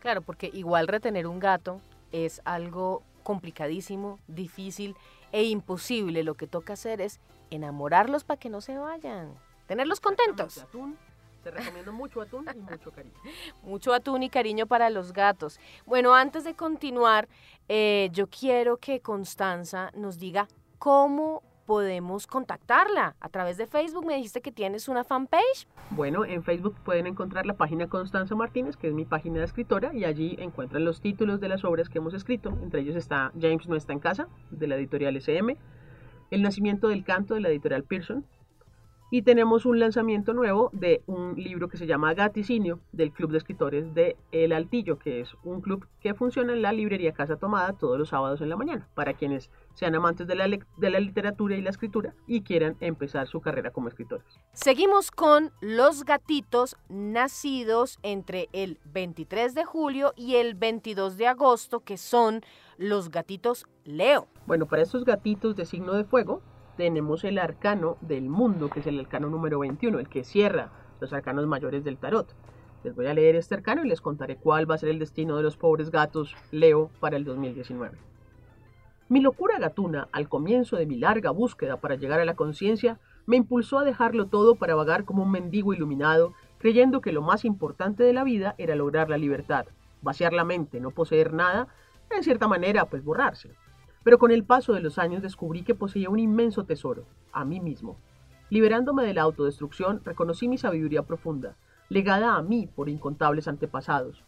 Claro, 0.00 0.20
porque 0.22 0.50
igual 0.52 0.88
retener 0.88 1.28
un 1.28 1.38
gato 1.38 1.80
es 2.12 2.40
algo 2.44 3.02
complicadísimo, 3.22 4.18
difícil 4.26 4.96
e 5.32 5.44
imposible. 5.44 6.22
Lo 6.24 6.34
que 6.34 6.46
toca 6.46 6.74
hacer 6.74 7.00
es 7.00 7.20
enamorarlos 7.50 8.24
para 8.24 8.38
que 8.38 8.48
no 8.48 8.60
se 8.60 8.76
vayan, 8.76 9.34
tenerlos 9.66 10.00
contentos. 10.00 10.58
Atún, 10.58 10.96
te 11.42 11.50
recomiendo 11.50 11.92
mucho 11.92 12.20
atún 12.20 12.46
y 12.54 12.58
mucho 12.58 12.90
cariño. 12.90 13.14
mucho 13.62 13.92
atún 13.92 14.22
y 14.22 14.30
cariño 14.30 14.66
para 14.66 14.90
los 14.90 15.12
gatos. 15.12 15.58
Bueno, 15.86 16.14
antes 16.14 16.44
de 16.44 16.54
continuar, 16.54 17.28
eh, 17.68 18.10
yo 18.12 18.26
quiero 18.28 18.76
que 18.76 19.00
Constanza 19.00 19.90
nos 19.94 20.18
diga 20.18 20.48
cómo 20.78 21.42
podemos 21.70 22.26
contactarla? 22.26 23.14
A 23.20 23.28
través 23.28 23.56
de 23.56 23.64
Facebook 23.64 24.04
me 24.04 24.16
dijiste 24.16 24.40
que 24.40 24.50
tienes 24.50 24.88
una 24.88 25.04
fanpage. 25.04 25.68
Bueno, 25.90 26.24
en 26.24 26.42
Facebook 26.42 26.74
pueden 26.84 27.06
encontrar 27.06 27.46
la 27.46 27.54
página 27.54 27.86
Constanza 27.86 28.34
Martínez, 28.34 28.76
que 28.76 28.88
es 28.88 28.92
mi 28.92 29.04
página 29.04 29.38
de 29.38 29.44
escritora, 29.44 29.94
y 29.94 30.04
allí 30.04 30.34
encuentran 30.40 30.84
los 30.84 31.00
títulos 31.00 31.38
de 31.38 31.48
las 31.48 31.62
obras 31.62 31.88
que 31.88 31.98
hemos 31.98 32.12
escrito. 32.12 32.58
Entre 32.64 32.80
ellos 32.80 32.96
está 32.96 33.30
James 33.40 33.68
no 33.68 33.76
está 33.76 33.92
en 33.92 34.00
casa, 34.00 34.26
de 34.50 34.66
la 34.66 34.74
editorial 34.74 35.16
SM, 35.16 35.56
El 36.32 36.42
nacimiento 36.42 36.88
del 36.88 37.04
canto, 37.04 37.34
de 37.34 37.40
la 37.40 37.50
editorial 37.50 37.84
Pearson, 37.84 38.26
y 39.10 39.22
tenemos 39.22 39.66
un 39.66 39.80
lanzamiento 39.80 40.32
nuevo 40.32 40.70
de 40.72 41.02
un 41.06 41.34
libro 41.34 41.68
que 41.68 41.76
se 41.76 41.86
llama 41.86 42.14
Gaticinio 42.14 42.78
del 42.92 43.10
Club 43.12 43.32
de 43.32 43.38
Escritores 43.38 43.92
de 43.92 44.16
El 44.30 44.52
Altillo, 44.52 44.98
que 44.98 45.20
es 45.20 45.34
un 45.42 45.60
club 45.60 45.86
que 46.00 46.14
funciona 46.14 46.52
en 46.52 46.62
la 46.62 46.72
librería 46.72 47.12
Casa 47.12 47.36
Tomada 47.36 47.72
todos 47.72 47.98
los 47.98 48.10
sábados 48.10 48.40
en 48.40 48.48
la 48.48 48.56
mañana, 48.56 48.88
para 48.94 49.14
quienes 49.14 49.50
sean 49.74 49.94
amantes 49.94 50.26
de 50.26 50.34
la, 50.36 50.46
de 50.46 50.90
la 50.90 51.00
literatura 51.00 51.56
y 51.56 51.62
la 51.62 51.70
escritura 51.70 52.14
y 52.26 52.42
quieran 52.42 52.76
empezar 52.80 53.26
su 53.26 53.40
carrera 53.40 53.72
como 53.72 53.88
escritores. 53.88 54.26
Seguimos 54.52 55.10
con 55.10 55.50
los 55.60 56.04
gatitos 56.04 56.76
nacidos 56.88 57.98
entre 58.02 58.48
el 58.52 58.78
23 58.92 59.54
de 59.54 59.64
julio 59.64 60.12
y 60.16 60.36
el 60.36 60.54
22 60.54 61.16
de 61.16 61.26
agosto, 61.26 61.80
que 61.80 61.96
son 61.96 62.42
los 62.78 63.10
gatitos 63.10 63.66
Leo. 63.84 64.28
Bueno, 64.46 64.66
para 64.66 64.82
estos 64.82 65.04
gatitos 65.04 65.56
de 65.56 65.66
signo 65.66 65.94
de 65.94 66.04
fuego, 66.04 66.42
tenemos 66.80 67.24
el 67.24 67.38
arcano 67.38 67.98
del 68.00 68.30
mundo, 68.30 68.70
que 68.70 68.80
es 68.80 68.86
el 68.86 68.98
arcano 68.98 69.28
número 69.28 69.58
21, 69.58 69.98
el 69.98 70.08
que 70.08 70.24
cierra 70.24 70.70
los 70.98 71.12
arcanos 71.12 71.46
mayores 71.46 71.84
del 71.84 71.98
tarot. 71.98 72.34
Les 72.84 72.94
voy 72.94 73.06
a 73.06 73.12
leer 73.12 73.36
este 73.36 73.54
arcano 73.54 73.84
y 73.84 73.88
les 73.88 74.00
contaré 74.00 74.36
cuál 74.36 74.68
va 74.68 74.76
a 74.76 74.78
ser 74.78 74.88
el 74.88 74.98
destino 74.98 75.36
de 75.36 75.42
los 75.42 75.58
pobres 75.58 75.90
gatos 75.90 76.34
Leo 76.50 76.90
para 76.98 77.18
el 77.18 77.24
2019. 77.26 77.98
Mi 79.10 79.20
locura 79.20 79.58
gatuna, 79.58 80.08
al 80.10 80.30
comienzo 80.30 80.76
de 80.76 80.86
mi 80.86 80.96
larga 80.96 81.32
búsqueda 81.32 81.76
para 81.76 81.96
llegar 81.96 82.18
a 82.18 82.24
la 82.24 82.34
conciencia, 82.34 82.98
me 83.26 83.36
impulsó 83.36 83.78
a 83.78 83.84
dejarlo 83.84 84.28
todo 84.28 84.54
para 84.54 84.74
vagar 84.74 85.04
como 85.04 85.24
un 85.24 85.30
mendigo 85.30 85.74
iluminado, 85.74 86.32
creyendo 86.56 87.02
que 87.02 87.12
lo 87.12 87.20
más 87.20 87.44
importante 87.44 88.04
de 88.04 88.14
la 88.14 88.24
vida 88.24 88.54
era 88.56 88.74
lograr 88.74 89.10
la 89.10 89.18
libertad, 89.18 89.66
vaciar 90.00 90.32
la 90.32 90.44
mente, 90.44 90.80
no 90.80 90.92
poseer 90.92 91.34
nada, 91.34 91.68
en 92.08 92.22
cierta 92.22 92.48
manera, 92.48 92.86
pues 92.86 93.04
borrarse. 93.04 93.50
Pero 94.02 94.18
con 94.18 94.30
el 94.30 94.44
paso 94.44 94.72
de 94.72 94.80
los 94.80 94.98
años 94.98 95.22
descubrí 95.22 95.62
que 95.62 95.74
poseía 95.74 96.10
un 96.10 96.18
inmenso 96.18 96.64
tesoro, 96.64 97.04
a 97.32 97.44
mí 97.44 97.60
mismo. 97.60 97.96
Liberándome 98.48 99.04
de 99.04 99.14
la 99.14 99.22
autodestrucción, 99.22 100.00
reconocí 100.04 100.48
mi 100.48 100.58
sabiduría 100.58 101.02
profunda, 101.02 101.56
legada 101.88 102.34
a 102.34 102.42
mí 102.42 102.66
por 102.66 102.88
incontables 102.88 103.46
antepasados. 103.46 104.24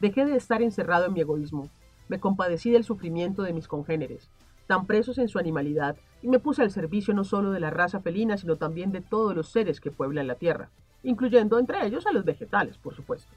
Dejé 0.00 0.24
de 0.24 0.36
estar 0.36 0.62
encerrado 0.62 1.06
en 1.06 1.12
mi 1.12 1.20
egoísmo, 1.20 1.68
me 2.08 2.20
compadecí 2.20 2.70
del 2.70 2.84
sufrimiento 2.84 3.42
de 3.42 3.52
mis 3.52 3.68
congéneres, 3.68 4.30
tan 4.66 4.86
presos 4.86 5.18
en 5.18 5.28
su 5.28 5.38
animalidad, 5.38 5.96
y 6.22 6.28
me 6.28 6.38
puse 6.38 6.62
al 6.62 6.70
servicio 6.70 7.12
no 7.12 7.24
solo 7.24 7.50
de 7.50 7.60
la 7.60 7.70
raza 7.70 8.00
felina, 8.00 8.36
sino 8.36 8.56
también 8.56 8.92
de 8.92 9.00
todos 9.00 9.34
los 9.34 9.48
seres 9.48 9.80
que 9.80 9.90
pueblan 9.90 10.26
la 10.26 10.34
tierra, 10.36 10.70
incluyendo 11.02 11.58
entre 11.58 11.84
ellos 11.86 12.06
a 12.06 12.12
los 12.12 12.24
vegetales, 12.24 12.78
por 12.78 12.94
supuesto. 12.94 13.32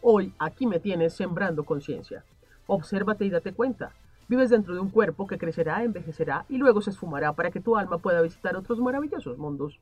Hoy 0.00 0.32
aquí 0.38 0.66
me 0.66 0.80
tienes 0.80 1.14
sembrando 1.14 1.64
conciencia. 1.64 2.24
Obsérvate 2.66 3.24
y 3.24 3.30
date 3.30 3.52
cuenta. 3.52 3.92
Vives 4.32 4.48
dentro 4.48 4.72
de 4.72 4.80
un 4.80 4.88
cuerpo 4.88 5.26
que 5.26 5.36
crecerá, 5.36 5.84
envejecerá 5.84 6.46
y 6.48 6.56
luego 6.56 6.80
se 6.80 6.88
esfumará 6.88 7.34
para 7.34 7.50
que 7.50 7.60
tu 7.60 7.76
alma 7.76 7.98
pueda 7.98 8.22
visitar 8.22 8.56
otros 8.56 8.80
maravillosos 8.80 9.36
mundos. 9.36 9.78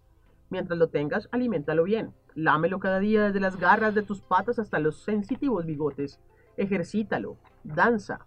Mientras 0.49 0.76
lo 0.76 0.88
tengas, 0.88 1.28
aliméntalo 1.30 1.85
bien. 1.85 2.12
Lámelo 2.35 2.80
cada 2.80 2.99
día 2.99 3.23
desde 3.23 3.38
las 3.38 3.61
garras 3.61 3.95
de 3.95 4.02
tus 4.02 4.23
patas 4.23 4.59
hasta 4.59 4.80
los 4.80 5.04
sensitivos 5.04 5.66
bigotes. 5.66 6.19
Ejercítalo, 6.57 7.37
danza, 7.62 8.26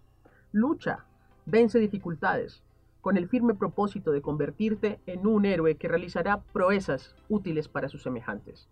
lucha, 0.50 1.04
vence 1.44 1.78
dificultades, 1.78 2.62
con 3.02 3.18
el 3.18 3.28
firme 3.28 3.52
propósito 3.52 4.10
de 4.10 4.22
convertirte 4.22 5.00
en 5.04 5.26
un 5.26 5.44
héroe 5.44 5.76
que 5.76 5.88
realizará 5.88 6.40
proezas 6.54 7.14
útiles 7.28 7.68
para 7.68 7.90
sus 7.90 8.02
semejantes. 8.02 8.66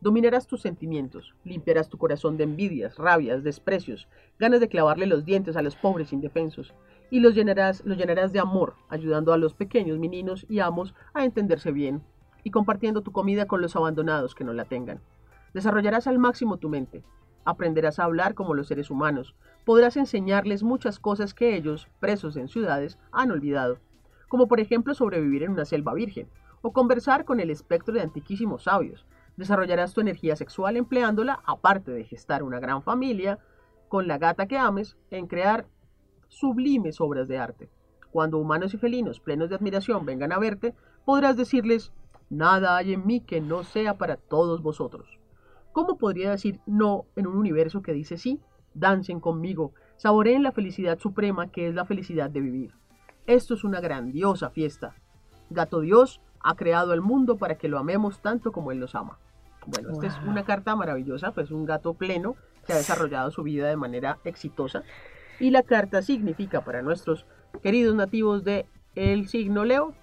Dominarás 0.00 0.46
tus 0.46 0.60
sentimientos, 0.60 1.34
limpiarás 1.44 1.88
tu 1.88 1.98
corazón 1.98 2.36
de 2.36 2.44
envidias, 2.44 2.96
rabias, 2.98 3.42
desprecios, 3.42 4.06
ganas 4.38 4.60
de 4.60 4.68
clavarle 4.68 5.06
los 5.06 5.24
dientes 5.24 5.56
a 5.56 5.62
los 5.62 5.74
pobres 5.74 6.12
indefensos, 6.12 6.72
y 7.10 7.18
los 7.18 7.34
llenarás, 7.34 7.84
los 7.84 7.98
llenarás 7.98 8.32
de 8.32 8.38
amor, 8.38 8.74
ayudando 8.88 9.32
a 9.32 9.38
los 9.38 9.54
pequeños 9.54 9.98
meninos 9.98 10.46
y 10.48 10.60
amos 10.60 10.94
a 11.14 11.24
entenderse 11.24 11.72
bien, 11.72 12.02
y 12.44 12.50
compartiendo 12.50 13.02
tu 13.02 13.10
comida 13.10 13.46
con 13.46 13.60
los 13.60 13.74
abandonados 13.74 14.36
que 14.36 14.44
no 14.44 14.52
la 14.52 14.66
tengan. 14.66 15.00
Desarrollarás 15.52 16.06
al 16.06 16.20
máximo 16.20 16.58
tu 16.58 16.68
mente, 16.68 17.02
aprenderás 17.44 17.98
a 17.98 18.04
hablar 18.04 18.34
como 18.34 18.54
los 18.54 18.68
seres 18.68 18.90
humanos, 18.90 19.34
podrás 19.64 19.96
enseñarles 19.96 20.62
muchas 20.62 21.00
cosas 21.00 21.34
que 21.34 21.56
ellos, 21.56 21.88
presos 21.98 22.36
en 22.36 22.46
ciudades, 22.46 22.98
han 23.10 23.32
olvidado, 23.32 23.78
como 24.28 24.46
por 24.46 24.60
ejemplo 24.60 24.94
sobrevivir 24.94 25.42
en 25.42 25.50
una 25.50 25.64
selva 25.64 25.92
virgen, 25.94 26.28
o 26.62 26.72
conversar 26.72 27.24
con 27.24 27.40
el 27.40 27.50
espectro 27.50 27.94
de 27.94 28.02
antiquísimos 28.02 28.64
sabios. 28.64 29.06
Desarrollarás 29.38 29.94
tu 29.94 30.00
energía 30.00 30.34
sexual 30.34 30.76
empleándola, 30.76 31.38
aparte 31.46 31.92
de 31.92 32.02
gestar 32.02 32.42
una 32.42 32.58
gran 32.58 32.82
familia, 32.82 33.38
con 33.88 34.08
la 34.08 34.18
gata 34.18 34.46
que 34.46 34.58
ames, 34.58 34.96
en 35.12 35.28
crear 35.28 35.68
sublimes 36.26 37.00
obras 37.00 37.28
de 37.28 37.38
arte. 37.38 37.70
Cuando 38.10 38.38
humanos 38.38 38.74
y 38.74 38.78
felinos, 38.78 39.20
plenos 39.20 39.48
de 39.48 39.54
admiración, 39.54 40.04
vengan 40.04 40.32
a 40.32 40.40
verte, 40.40 40.74
podrás 41.04 41.36
decirles, 41.36 41.92
nada 42.28 42.76
hay 42.76 42.94
en 42.94 43.06
mí 43.06 43.20
que 43.20 43.40
no 43.40 43.62
sea 43.62 43.96
para 43.96 44.16
todos 44.16 44.60
vosotros. 44.60 45.20
¿Cómo 45.70 45.98
podría 45.98 46.32
decir 46.32 46.58
no 46.66 47.04
en 47.14 47.28
un 47.28 47.36
universo 47.36 47.80
que 47.80 47.92
dice 47.92 48.16
sí? 48.16 48.40
Dancen 48.74 49.20
conmigo, 49.20 49.72
saboreen 49.98 50.42
la 50.42 50.50
felicidad 50.50 50.98
suprema 50.98 51.46
que 51.52 51.68
es 51.68 51.76
la 51.76 51.84
felicidad 51.84 52.28
de 52.28 52.40
vivir. 52.40 52.74
Esto 53.28 53.54
es 53.54 53.62
una 53.62 53.80
grandiosa 53.80 54.50
fiesta. 54.50 54.96
Gato 55.48 55.78
Dios, 55.78 56.20
ha 56.40 56.56
creado 56.56 56.92
el 56.92 57.02
mundo 57.02 57.36
para 57.36 57.56
que 57.56 57.68
lo 57.68 57.78
amemos 57.78 58.20
tanto 58.20 58.50
como 58.50 58.72
Él 58.72 58.80
nos 58.80 58.96
ama. 58.96 59.20
Bueno, 59.66 59.90
esta 59.92 60.06
es 60.06 60.26
una 60.26 60.44
carta 60.44 60.74
maravillosa, 60.76 61.32
pues 61.32 61.50
un 61.50 61.66
gato 61.66 61.94
pleno 61.94 62.36
que 62.66 62.72
ha 62.72 62.76
desarrollado 62.76 63.30
su 63.30 63.42
vida 63.42 63.68
de 63.68 63.76
manera 63.76 64.18
exitosa. 64.24 64.82
Y 65.40 65.50
la 65.50 65.62
carta 65.62 66.02
significa 66.02 66.62
para 66.64 66.82
nuestros 66.82 67.26
queridos 67.62 67.94
nativos 67.94 68.44
de 68.44 68.66
el 68.94 69.28
signo 69.28 69.64
Leo 69.64 69.94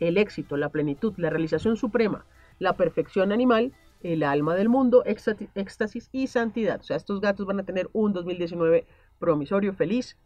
el 0.00 0.18
éxito, 0.18 0.56
la 0.56 0.68
plenitud, 0.68 1.14
la 1.16 1.30
realización 1.30 1.76
suprema, 1.76 2.24
la 2.58 2.74
perfección 2.74 3.32
animal, 3.32 3.72
el 4.02 4.22
alma 4.22 4.54
del 4.54 4.68
mundo, 4.68 5.02
éxtasis 5.04 6.08
y 6.12 6.26
santidad. 6.28 6.80
O 6.80 6.84
sea, 6.84 6.96
estos 6.96 7.20
gatos 7.20 7.46
van 7.46 7.60
a 7.60 7.64
tener 7.64 7.88
un 7.92 8.12
2019 8.12 8.86
promisorio 9.18 9.74
feliz 9.74 10.16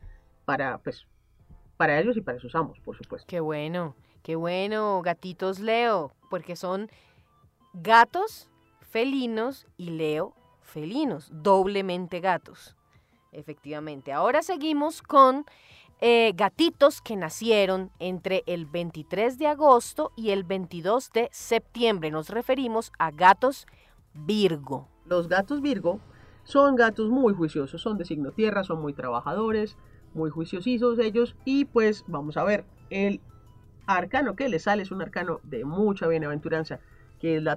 para, 0.44 0.78
pues, 0.78 1.06
para 1.76 1.98
ellos 1.98 2.16
y 2.16 2.20
para 2.20 2.38
sus 2.38 2.54
amos, 2.54 2.78
por 2.80 2.96
supuesto. 2.96 3.26
Qué 3.28 3.40
bueno, 3.40 3.94
qué 4.22 4.36
bueno, 4.36 5.00
gatitos 5.02 5.58
Leo, 5.58 6.12
porque 6.28 6.56
son 6.56 6.90
gatos 7.72 8.48
felinos 8.80 9.66
y 9.76 9.90
Leo 9.90 10.34
felinos, 10.60 11.28
doblemente 11.32 12.20
gatos. 12.20 12.76
Efectivamente. 13.32 14.12
Ahora 14.12 14.42
seguimos 14.42 15.02
con 15.02 15.46
eh, 16.00 16.32
gatitos 16.34 17.00
que 17.00 17.16
nacieron 17.16 17.90
entre 17.98 18.42
el 18.46 18.66
23 18.66 19.38
de 19.38 19.46
agosto 19.46 20.12
y 20.16 20.30
el 20.30 20.44
22 20.44 21.10
de 21.12 21.28
septiembre. 21.32 22.10
Nos 22.10 22.28
referimos 22.28 22.92
a 22.98 23.10
gatos 23.10 23.66
Virgo. 24.12 24.88
Los 25.06 25.28
gatos 25.28 25.62
Virgo 25.62 26.00
son 26.44 26.74
gatos 26.76 27.08
muy 27.08 27.34
juiciosos, 27.34 27.80
son 27.80 27.98
de 27.98 28.04
signo 28.04 28.32
tierra, 28.32 28.64
son 28.64 28.82
muy 28.82 28.92
trabajadores, 28.92 29.76
muy 30.12 30.30
juiciositos 30.30 30.98
ellos 30.98 31.36
y 31.44 31.64
pues 31.64 32.04
vamos 32.06 32.36
a 32.36 32.44
ver, 32.44 32.64
el 32.90 33.20
arcano 33.86 34.36
que 34.36 34.48
les 34.48 34.64
sale 34.64 34.82
es 34.82 34.90
un 34.90 35.02
arcano 35.02 35.40
de 35.44 35.64
mucha 35.64 36.06
bienaventuranza, 36.06 36.80
que 37.22 37.36
es 37.36 37.42
la, 37.42 37.56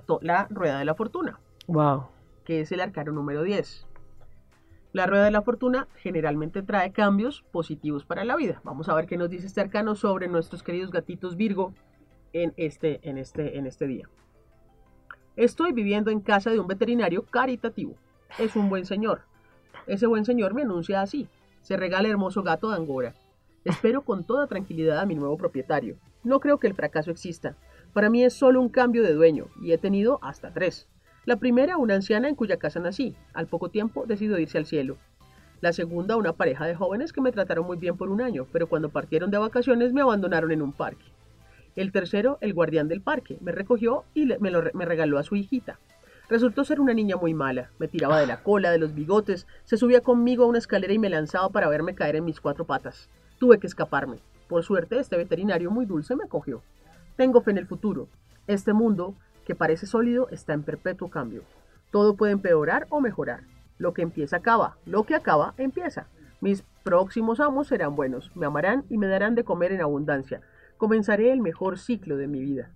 rueda 0.51 0.77
de 0.79 0.85
la 0.85 0.93
fortuna. 0.93 1.39
Wow. 1.67 2.05
que 2.45 2.61
es 2.61 2.71
el 2.71 2.79
arcano 2.79 3.11
número 3.11 3.41
10. 3.41 3.87
La 4.93 5.07
rueda 5.07 5.25
de 5.25 5.31
la 5.31 5.41
fortuna 5.41 5.87
generalmente 5.95 6.61
trae 6.61 6.91
cambios 6.91 7.43
positivos 7.51 8.05
para 8.05 8.23
la 8.23 8.35
vida. 8.35 8.61
Vamos 8.63 8.87
a 8.87 8.93
ver 8.93 9.07
qué 9.07 9.17
nos 9.17 9.31
dice 9.31 9.47
este 9.47 9.61
arcano 9.61 9.95
sobre 9.95 10.27
nuestros 10.27 10.61
queridos 10.61 10.91
gatitos 10.91 11.35
Virgo 11.35 11.73
en 12.31 12.53
este, 12.57 12.99
en 13.09 13.17
este, 13.17 13.57
en 13.57 13.65
este 13.65 13.87
día. 13.87 14.07
Estoy 15.35 15.73
viviendo 15.73 16.11
en 16.11 16.21
casa 16.21 16.51
de 16.51 16.59
un 16.59 16.67
veterinario 16.67 17.25
caritativo. 17.25 17.95
Es 18.37 18.55
un 18.55 18.69
buen 18.69 18.85
señor. 18.85 19.21
Ese 19.87 20.05
buen 20.05 20.25
señor 20.25 20.53
me 20.53 20.61
anuncia 20.61 21.01
así. 21.01 21.27
Se 21.61 21.75
regala 21.75 22.07
hermoso 22.07 22.43
gato 22.43 22.69
de 22.69 22.75
Angora. 22.75 23.15
Espero 23.63 24.03
con 24.03 24.23
toda 24.23 24.45
tranquilidad 24.45 24.99
a 24.99 25.07
mi 25.07 25.15
nuevo 25.15 25.35
propietario. 25.37 25.97
No 26.23 26.39
creo 26.39 26.59
que 26.59 26.67
el 26.67 26.75
fracaso 26.75 27.09
exista. 27.09 27.57
Para 27.95 28.09
mí 28.09 28.25
es 28.25 28.33
solo 28.33 28.59
un 28.59 28.67
cambio 28.67 29.03
de 29.03 29.13
dueño 29.13 29.47
y 29.61 29.71
he 29.71 29.77
tenido 29.77 30.19
hasta 30.21 30.51
tres. 30.51 30.85
La 31.23 31.37
primera, 31.37 31.77
una 31.77 31.95
anciana 31.95 32.27
en 32.27 32.35
cuya 32.35 32.57
casa 32.57 32.81
nací. 32.81 33.15
Al 33.33 33.47
poco 33.47 33.69
tiempo 33.69 34.03
decidió 34.05 34.37
irse 34.37 34.57
al 34.57 34.65
cielo. 34.65 34.97
La 35.61 35.71
segunda, 35.71 36.17
una 36.17 36.33
pareja 36.33 36.65
de 36.65 36.75
jóvenes 36.75 37.13
que 37.13 37.21
me 37.21 37.31
trataron 37.31 37.65
muy 37.65 37.77
bien 37.77 37.95
por 37.95 38.09
un 38.09 38.19
año, 38.21 38.47
pero 38.51 38.67
cuando 38.67 38.89
partieron 38.89 39.31
de 39.31 39.37
vacaciones 39.37 39.93
me 39.93 40.01
abandonaron 40.01 40.51
en 40.51 40.61
un 40.61 40.73
parque. 40.73 41.05
El 41.77 41.93
tercero, 41.93 42.37
el 42.41 42.53
guardián 42.53 42.89
del 42.89 42.99
parque, 42.99 43.37
me 43.39 43.53
recogió 43.53 44.03
y 44.13 44.25
me, 44.25 44.51
lo 44.51 44.61
me 44.73 44.83
regaló 44.83 45.17
a 45.17 45.23
su 45.23 45.37
hijita. 45.37 45.79
Resultó 46.27 46.65
ser 46.65 46.81
una 46.81 46.93
niña 46.93 47.15
muy 47.15 47.33
mala. 47.33 47.69
Me 47.79 47.87
tiraba 47.87 48.19
de 48.19 48.27
la 48.27 48.43
cola, 48.43 48.71
de 48.71 48.77
los 48.77 48.93
bigotes, 48.93 49.47
se 49.63 49.77
subía 49.77 50.01
conmigo 50.01 50.43
a 50.43 50.47
una 50.47 50.57
escalera 50.57 50.91
y 50.91 50.99
me 50.99 51.09
lanzaba 51.09 51.47
para 51.47 51.69
verme 51.69 51.95
caer 51.95 52.17
en 52.17 52.25
mis 52.25 52.41
cuatro 52.41 52.65
patas. 52.65 53.09
Tuve 53.39 53.57
que 53.57 53.67
escaparme. 53.67 54.17
Por 54.49 54.63
suerte, 54.65 54.99
este 54.99 55.15
veterinario 55.15 55.71
muy 55.71 55.85
dulce 55.85 56.17
me 56.17 56.25
acogió. 56.25 56.61
Tengo 57.15 57.41
fe 57.41 57.51
en 57.51 57.57
el 57.57 57.67
futuro. 57.67 58.09
Este 58.45 58.73
mundo, 58.73 59.15
que 59.45 59.55
parece 59.55 59.85
sólido, 59.85 60.27
está 60.31 60.53
en 60.53 60.63
perpetuo 60.63 61.09
cambio. 61.09 61.43
Todo 61.89 62.15
puede 62.15 62.33
empeorar 62.33 62.87
o 62.89 62.99
mejorar. 62.99 63.43
Lo 63.77 63.93
que 63.93 64.01
empieza 64.01 64.37
acaba, 64.37 64.77
lo 64.85 65.03
que 65.03 65.15
acaba 65.15 65.53
empieza. 65.57 66.07
Mis 66.41 66.63
próximos 66.83 67.39
amos 67.39 67.67
serán 67.67 67.95
buenos, 67.95 68.31
me 68.35 68.45
amarán 68.45 68.83
y 68.89 68.97
me 68.97 69.07
darán 69.07 69.33
de 69.33 69.45
comer 69.45 69.71
en 69.71 69.81
abundancia. 69.81 70.41
Comenzaré 70.77 71.31
el 71.31 71.41
mejor 71.41 71.79
ciclo 71.79 72.17
de 72.17 72.27
mi 72.27 72.41
vida. 72.41 72.71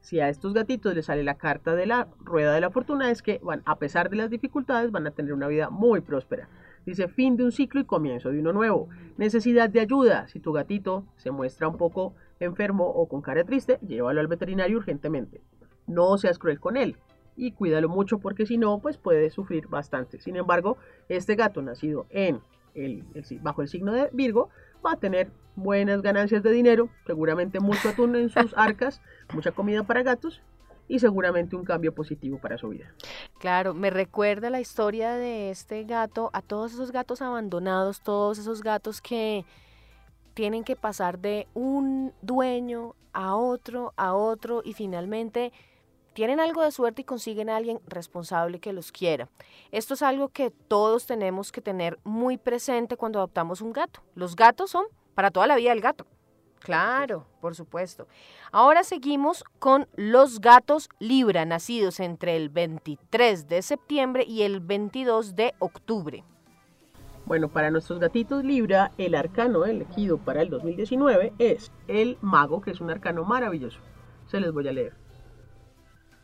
Si 0.00 0.18
a 0.18 0.28
estos 0.28 0.52
gatitos 0.52 0.94
les 0.94 1.06
sale 1.06 1.22
la 1.22 1.34
carta 1.34 1.74
de 1.76 1.86
la 1.86 2.08
rueda 2.20 2.54
de 2.54 2.60
la 2.60 2.70
fortuna 2.70 3.10
es 3.10 3.22
que 3.22 3.40
van, 3.42 3.62
a 3.64 3.78
pesar 3.78 4.10
de 4.10 4.16
las 4.16 4.30
dificultades, 4.30 4.90
van 4.90 5.06
a 5.06 5.12
tener 5.12 5.32
una 5.32 5.48
vida 5.48 5.70
muy 5.70 6.00
próspera. 6.00 6.48
Dice 6.84 7.08
fin 7.08 7.36
de 7.36 7.44
un 7.44 7.52
ciclo 7.52 7.80
y 7.80 7.84
comienzo 7.84 8.30
de 8.30 8.40
uno 8.40 8.52
nuevo. 8.52 8.88
Necesidad 9.16 9.70
de 9.70 9.80
ayuda. 9.80 10.28
Si 10.28 10.38
tu 10.38 10.52
gatito 10.52 11.04
se 11.16 11.30
muestra 11.30 11.66
un 11.66 11.76
poco 11.76 12.14
enfermo 12.40 12.86
o 12.86 13.08
con 13.08 13.22
cara 13.22 13.44
triste, 13.44 13.78
llévalo 13.86 14.20
al 14.20 14.26
veterinario 14.26 14.78
urgentemente. 14.78 15.40
No 15.86 16.18
seas 16.18 16.38
cruel 16.38 16.60
con 16.60 16.76
él 16.76 16.96
y 17.36 17.52
cuídalo 17.52 17.88
mucho 17.88 18.18
porque 18.18 18.46
si 18.46 18.58
no, 18.58 18.78
pues 18.80 18.96
puede 18.96 19.30
sufrir 19.30 19.68
bastante. 19.68 20.20
Sin 20.20 20.36
embargo, 20.36 20.78
este 21.08 21.34
gato 21.34 21.62
nacido 21.62 22.06
en 22.10 22.40
el, 22.74 23.04
bajo 23.40 23.62
el 23.62 23.68
signo 23.68 23.92
de 23.92 24.08
Virgo 24.12 24.48
va 24.84 24.92
a 24.92 24.96
tener 24.96 25.30
buenas 25.54 26.02
ganancias 26.02 26.42
de 26.42 26.50
dinero, 26.50 26.90
seguramente 27.06 27.60
mucho 27.60 27.90
atún 27.90 28.16
en 28.16 28.28
sus 28.28 28.52
arcas, 28.56 29.00
mucha 29.32 29.52
comida 29.52 29.82
para 29.84 30.02
gatos 30.02 30.42
y 30.88 30.98
seguramente 30.98 31.56
un 31.56 31.64
cambio 31.64 31.94
positivo 31.94 32.38
para 32.38 32.58
su 32.58 32.68
vida. 32.68 32.92
Claro, 33.38 33.74
me 33.74 33.90
recuerda 33.90 34.50
la 34.50 34.60
historia 34.60 35.14
de 35.14 35.50
este 35.50 35.84
gato 35.84 36.30
a 36.32 36.42
todos 36.42 36.74
esos 36.74 36.92
gatos 36.92 37.22
abandonados, 37.22 38.02
todos 38.02 38.38
esos 38.38 38.62
gatos 38.62 39.00
que 39.00 39.44
tienen 40.36 40.64
que 40.64 40.76
pasar 40.76 41.18
de 41.18 41.48
un 41.54 42.12
dueño 42.20 42.94
a 43.14 43.36
otro, 43.36 43.94
a 43.96 44.12
otro 44.14 44.60
y 44.62 44.74
finalmente 44.74 45.50
tienen 46.12 46.40
algo 46.40 46.62
de 46.62 46.72
suerte 46.72 47.00
y 47.00 47.04
consiguen 47.06 47.48
a 47.48 47.56
alguien 47.56 47.80
responsable 47.86 48.60
que 48.60 48.74
los 48.74 48.92
quiera. 48.92 49.30
Esto 49.72 49.94
es 49.94 50.02
algo 50.02 50.28
que 50.28 50.50
todos 50.50 51.06
tenemos 51.06 51.52
que 51.52 51.62
tener 51.62 51.98
muy 52.04 52.36
presente 52.36 52.98
cuando 52.98 53.18
adoptamos 53.18 53.62
un 53.62 53.72
gato. 53.72 54.02
Los 54.14 54.36
gatos 54.36 54.72
son 54.72 54.84
para 55.14 55.30
toda 55.30 55.46
la 55.46 55.56
vida 55.56 55.72
el 55.72 55.80
gato. 55.80 56.06
Claro, 56.60 57.26
por 57.40 57.54
supuesto. 57.54 58.06
Ahora 58.52 58.84
seguimos 58.84 59.42
con 59.58 59.88
los 59.96 60.42
gatos 60.42 60.90
Libra, 60.98 61.46
nacidos 61.46 61.98
entre 61.98 62.36
el 62.36 62.50
23 62.50 63.48
de 63.48 63.62
septiembre 63.62 64.24
y 64.24 64.42
el 64.42 64.60
22 64.60 65.34
de 65.34 65.54
octubre. 65.60 66.24
Bueno, 67.26 67.48
para 67.48 67.72
nuestros 67.72 67.98
gatitos 67.98 68.44
Libra, 68.44 68.92
el 68.98 69.16
arcano 69.16 69.64
elegido 69.64 70.16
para 70.16 70.42
el 70.42 70.48
2019 70.48 71.32
es 71.40 71.72
el 71.88 72.18
mago, 72.20 72.60
que 72.60 72.70
es 72.70 72.80
un 72.80 72.88
arcano 72.88 73.24
maravilloso. 73.24 73.80
Se 74.26 74.38
les 74.38 74.52
voy 74.52 74.68
a 74.68 74.72
leer. 74.72 74.92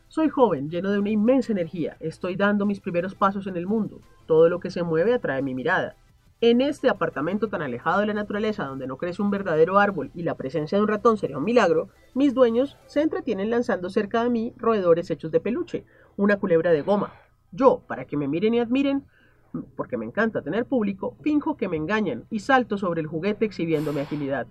Soy 0.07 0.29
joven, 0.29 0.69
lleno 0.69 0.91
de 0.91 0.99
una 0.99 1.09
inmensa 1.09 1.51
energía. 1.51 1.97
Estoy 1.99 2.37
dando 2.37 2.65
mis 2.65 2.79
primeros 2.79 3.15
pasos 3.15 3.47
en 3.47 3.57
el 3.57 3.67
mundo. 3.67 3.99
Todo 4.27 4.47
lo 4.47 4.61
que 4.61 4.71
se 4.71 4.83
mueve 4.83 5.13
atrae 5.13 5.41
mi 5.41 5.53
mirada. 5.53 5.97
En 6.39 6.61
este 6.61 6.87
apartamento 6.87 7.49
tan 7.49 7.61
alejado 7.61 7.99
de 7.99 8.05
la 8.05 8.13
naturaleza, 8.13 8.63
donde 8.63 8.87
no 8.87 8.95
crece 8.95 9.21
un 9.21 9.29
verdadero 9.29 9.79
árbol 9.79 10.09
y 10.15 10.23
la 10.23 10.35
presencia 10.35 10.77
de 10.77 10.83
un 10.83 10.87
ratón 10.87 11.17
sería 11.17 11.37
un 11.37 11.43
milagro, 11.43 11.89
mis 12.13 12.33
dueños 12.33 12.77
se 12.85 13.01
entretienen 13.01 13.49
lanzando 13.49 13.89
cerca 13.89 14.23
de 14.23 14.29
mí 14.29 14.53
roedores 14.55 15.11
hechos 15.11 15.31
de 15.31 15.41
peluche, 15.41 15.83
una 16.15 16.37
culebra 16.37 16.71
de 16.71 16.81
goma. 16.81 17.11
Yo, 17.51 17.83
para 17.87 18.05
que 18.05 18.15
me 18.15 18.29
miren 18.29 18.53
y 18.53 18.59
admiren, 18.61 19.03
porque 19.75 19.97
me 19.97 20.05
encanta 20.05 20.41
tener 20.41 20.65
público, 20.65 21.15
finjo 21.21 21.57
que 21.57 21.67
me 21.67 21.77
engañan 21.77 22.25
y 22.29 22.39
salto 22.39 22.77
sobre 22.77 23.01
el 23.01 23.07
juguete 23.07 23.45
exhibiendo 23.45 23.93
mi 23.93 24.01
agilidad. 24.01 24.47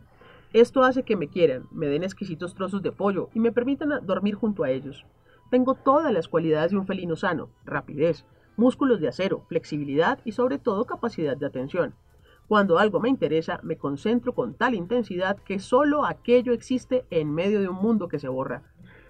Esto 0.53 0.83
hace 0.83 1.03
que 1.03 1.17
me 1.17 1.29
quieran, 1.29 1.67
me 1.71 1.87
den 1.87 2.05
exquisitos 2.05 2.55
trozos 2.55 2.83
de 2.83 2.93
pollo 2.93 3.31
y 3.35 3.41
me 3.41 3.53
permitan 3.53 4.05
dormir 4.07 4.35
junto 4.35 4.65
a 4.65 4.71
ellos. 4.71 5.07
Tengo 5.51 5.75
todas 5.75 6.13
las 6.13 6.29
cualidades 6.29 6.71
de 6.71 6.79
un 6.79 6.87
felino 6.87 7.17
sano, 7.17 7.49
rapidez, 7.65 8.25
músculos 8.57 9.01
de 9.01 9.09
acero, 9.09 9.45
flexibilidad 9.49 10.19
y 10.25 10.33
sobre 10.33 10.59
todo 10.59 10.85
capacidad 10.85 11.37
de 11.37 11.47
atención. 11.47 11.95
Cuando 12.49 12.79
algo 12.79 13.01
me 13.01 13.09
interesa, 13.09 13.61
me 13.63 13.77
concentro 13.77 14.35
con 14.35 14.55
tal 14.55 14.75
intensidad 14.75 15.39
que 15.39 15.59
solo 15.59 16.05
aquello 16.05 16.53
existe 16.53 17.07
en 17.11 17.33
medio 17.35 17.61
de 17.61 17.69
un 17.69 17.77
mundo 17.77 18.09
que 18.09 18.19
se 18.19 18.29
borra. 18.29 18.63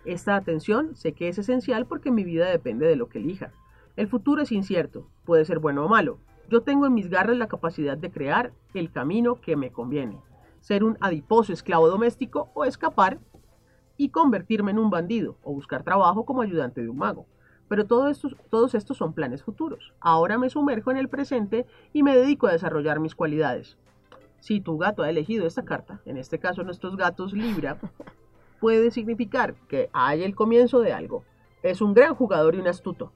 Esta 0.05 0.37
atención 0.37 0.94
sé 0.94 1.12
que 1.12 1.28
es 1.28 1.38
esencial 1.38 1.87
porque 1.87 2.11
mi 2.11 2.24
vida 2.24 2.48
depende 2.48 2.87
de 2.87 2.96
lo 2.96 3.09
que 3.09 3.18
elija. 3.18 3.52
El 3.96 4.09
futuro 4.09 4.42
es 4.42 4.52
incierto, 4.52 5.09
puede 5.24 5.44
ser 5.44 5.59
bueno 5.59 5.85
o 5.85 5.88
malo. 5.88 6.18
Yo 6.48 6.62
tengo 6.62 6.87
en 6.87 6.94
mis 6.94 7.09
garras 7.09 7.37
la 7.37 7.48
capacidad 7.48 7.96
de 7.96 8.11
crear 8.11 8.52
el 8.74 8.90
camino 8.90 9.40
que 9.40 9.57
me 9.57 9.70
conviene. 9.70 10.18
Ser 10.61 10.85
un 10.85 10.96
adiposo 11.00 11.52
esclavo 11.52 11.88
doméstico 11.88 12.50
o 12.55 12.64
escapar 12.64 13.18
y 13.96 14.09
convertirme 14.11 14.70
en 14.70 14.78
un 14.78 14.90
bandido 14.90 15.37
o 15.42 15.52
buscar 15.52 15.83
trabajo 15.83 16.24
como 16.24 16.42
ayudante 16.42 16.83
de 16.83 16.88
un 16.88 16.98
mago. 16.98 17.26
Pero 17.68 17.87
todo 17.87 18.09
estos- 18.09 18.37
todos 18.50 18.74
estos 18.74 18.96
son 18.96 19.12
planes 19.14 19.42
futuros. 19.42 19.92
Ahora 20.00 20.38
me 20.38 20.50
sumerjo 20.50 20.90
en 20.90 20.96
el 20.98 21.09
presente 21.09 21.66
y 21.92 22.02
me 22.02 22.16
dedico 22.16 22.46
a 22.46 22.52
desarrollar 22.52 23.00
mis 23.00 23.14
cualidades. 23.14 23.78
Si 24.40 24.61
tu 24.61 24.76
gato 24.78 25.02
ha 25.02 25.11
elegido 25.11 25.46
esta 25.46 25.64
carta, 25.64 26.00
en 26.05 26.16
este 26.16 26.38
caso 26.38 26.64
nuestros 26.64 26.96
gatos 26.96 27.33
Libra, 27.33 27.78
puede 28.61 28.90
significar 28.90 29.55
que 29.68 29.88
hay 29.92 30.22
el 30.22 30.35
comienzo 30.35 30.81
de 30.81 30.92
algo. 30.92 31.24
Es 31.62 31.81
un 31.81 31.94
gran 31.94 32.14
jugador 32.14 32.55
y 32.55 32.59
un 32.61 32.68
astuto. 32.68 33.12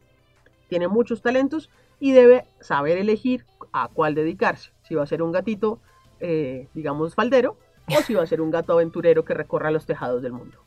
Tiene 0.68 0.88
muchos 0.88 1.22
talentos 1.22 1.70
y 2.00 2.12
debe 2.12 2.46
saber 2.60 2.98
elegir 2.98 3.44
a 3.72 3.88
cuál 3.88 4.14
dedicarse. 4.14 4.72
Si 4.82 4.94
va 4.94 5.02
a 5.02 5.06
ser 5.06 5.22
un 5.22 5.32
gatito, 5.32 5.80
eh, 6.20 6.68
digamos, 6.74 7.14
faldero, 7.14 7.56
o 7.88 8.02
si 8.02 8.14
va 8.14 8.22
a 8.22 8.26
ser 8.26 8.40
un 8.40 8.50
gato 8.50 8.72
aventurero 8.72 9.24
que 9.24 9.34
recorra 9.34 9.70
los 9.70 9.86
tejados 9.86 10.22
del 10.22 10.32
mundo. 10.32 10.58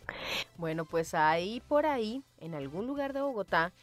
Bueno, 0.58 0.86
pues 0.86 1.14
hay 1.14 1.62
por 1.62 1.86
ahí, 1.86 2.24
en 2.40 2.56
algún 2.56 2.88
lugar 2.88 3.14
de 3.14 3.22
Bogotá, 3.22 3.74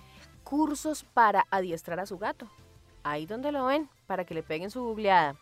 cursos 0.42 1.04
para 1.04 1.46
adiestrar 1.50 2.00
a 2.00 2.06
su 2.06 2.18
gato. 2.18 2.46
Ahí 3.02 3.26
donde 3.26 3.52
lo 3.52 3.66
ven, 3.66 3.88
para 4.06 4.24
que 4.24 4.34
le 4.34 4.42
peguen 4.42 4.70
su 4.70 4.82
googleada. 4.82 5.36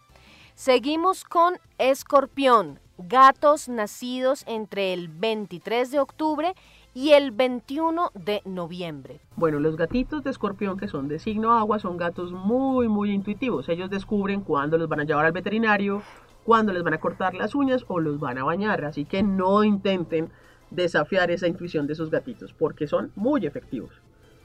Seguimos 0.55 1.25
con 1.25 1.59
Escorpión, 1.79 2.79
gatos 2.99 3.69
nacidos 3.69 4.45
entre 4.47 4.93
el 4.93 5.09
23 5.09 5.91
de 5.91 5.99
octubre 5.99 6.55
y 6.95 7.11
el 7.11 7.33
21 7.33 8.13
de 8.15 8.41
noviembre. 8.45 9.21
Bueno, 9.37 9.59
los 9.59 9.77
gatitos 9.77 10.23
de 10.23 10.31
escorpión 10.31 10.79
que 10.79 10.89
son 10.89 11.09
de 11.09 11.19
signo 11.19 11.53
agua 11.59 11.79
son 11.81 11.97
gatos 11.97 12.33
muy, 12.33 12.89
muy 12.89 13.11
intuitivos. 13.11 13.69
Ellos 13.69 13.91
descubren 13.91 14.41
cuándo 14.43 14.79
los 14.79 14.89
van 14.89 15.01
a 15.01 15.05
llevar 15.05 15.27
al 15.27 15.33
veterinario, 15.33 16.03
cuándo 16.45 16.73
les 16.73 16.83
van 16.85 16.95
a 16.95 17.01
cortar 17.01 17.35
las 17.35 17.55
uñas 17.55 17.85
o 17.89 17.99
los 18.01 18.21
van 18.21 18.39
a 18.39 18.45
bañar. 18.45 18.85
Así 18.85 19.05
que 19.05 19.23
no 19.25 19.65
intenten 19.65 20.31
desafiar 20.71 21.31
esa 21.31 21.49
intuición 21.49 21.87
de 21.87 21.93
esos 21.95 22.11
gatitos 22.11 22.53
porque 22.53 22.87
son 22.87 23.11
muy 23.17 23.45
efectivos. 23.45 23.91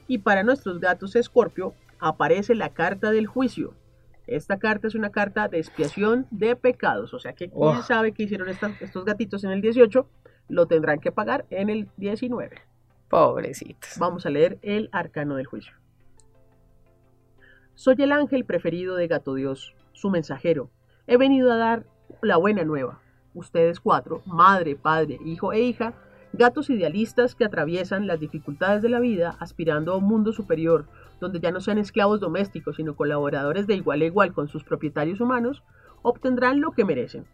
Y 0.08 0.18
para 0.18 0.42
nuestros 0.42 0.80
gatos 0.80 1.14
escorpio 1.14 1.74
aparece 2.00 2.54
la 2.56 2.70
carta 2.70 3.12
del 3.12 3.26
juicio. 3.28 3.74
Esta 4.26 4.58
carta 4.58 4.86
es 4.88 4.94
una 4.94 5.10
carta 5.10 5.48
de 5.48 5.58
expiación 5.58 6.26
de 6.30 6.56
pecados. 6.56 7.14
O 7.14 7.18
sea 7.20 7.32
que 7.32 7.48
quién 7.48 7.60
Oh. 7.62 7.82
sabe 7.82 8.12
qué 8.12 8.24
hicieron 8.24 8.48
estos 8.48 9.04
gatitos 9.04 9.44
en 9.44 9.50
el 9.50 9.60
18, 9.60 10.06
lo 10.50 10.66
tendrán 10.66 11.00
que 11.00 11.12
pagar 11.12 11.46
en 11.50 11.70
el 11.70 11.88
19. 11.96 12.56
Pobrecitos. 13.08 13.98
Vamos 13.98 14.26
a 14.26 14.30
leer 14.30 14.58
el 14.62 14.88
arcano 14.92 15.36
del 15.36 15.46
juicio. 15.46 15.72
Soy 17.74 17.96
el 17.98 18.12
ángel 18.12 18.44
preferido 18.44 18.96
de 18.96 19.08
Gato 19.08 19.34
Dios, 19.34 19.74
su 19.92 20.10
mensajero. 20.10 20.70
He 21.06 21.16
venido 21.16 21.50
a 21.50 21.56
dar 21.56 21.86
la 22.20 22.36
buena 22.36 22.62
nueva. 22.64 23.00
Ustedes 23.32 23.80
cuatro, 23.80 24.22
madre, 24.26 24.76
padre, 24.76 25.18
hijo 25.24 25.52
e 25.52 25.60
hija, 25.60 25.94
gatos 26.32 26.68
idealistas 26.70 27.34
que 27.34 27.44
atraviesan 27.44 28.06
las 28.06 28.20
dificultades 28.20 28.82
de 28.82 28.88
la 28.88 29.00
vida 29.00 29.36
aspirando 29.40 29.92
a 29.92 29.96
un 29.96 30.04
mundo 30.04 30.32
superior, 30.32 30.86
donde 31.20 31.40
ya 31.40 31.52
no 31.52 31.60
sean 31.60 31.78
esclavos 31.78 32.20
domésticos, 32.20 32.76
sino 32.76 32.96
colaboradores 32.96 33.66
de 33.66 33.74
igual 33.74 34.02
a 34.02 34.06
igual 34.06 34.32
con 34.32 34.48
sus 34.48 34.64
propietarios 34.64 35.20
humanos, 35.20 35.62
obtendrán 36.02 36.60
lo 36.60 36.72
que 36.72 36.84
merecen. 36.84 37.26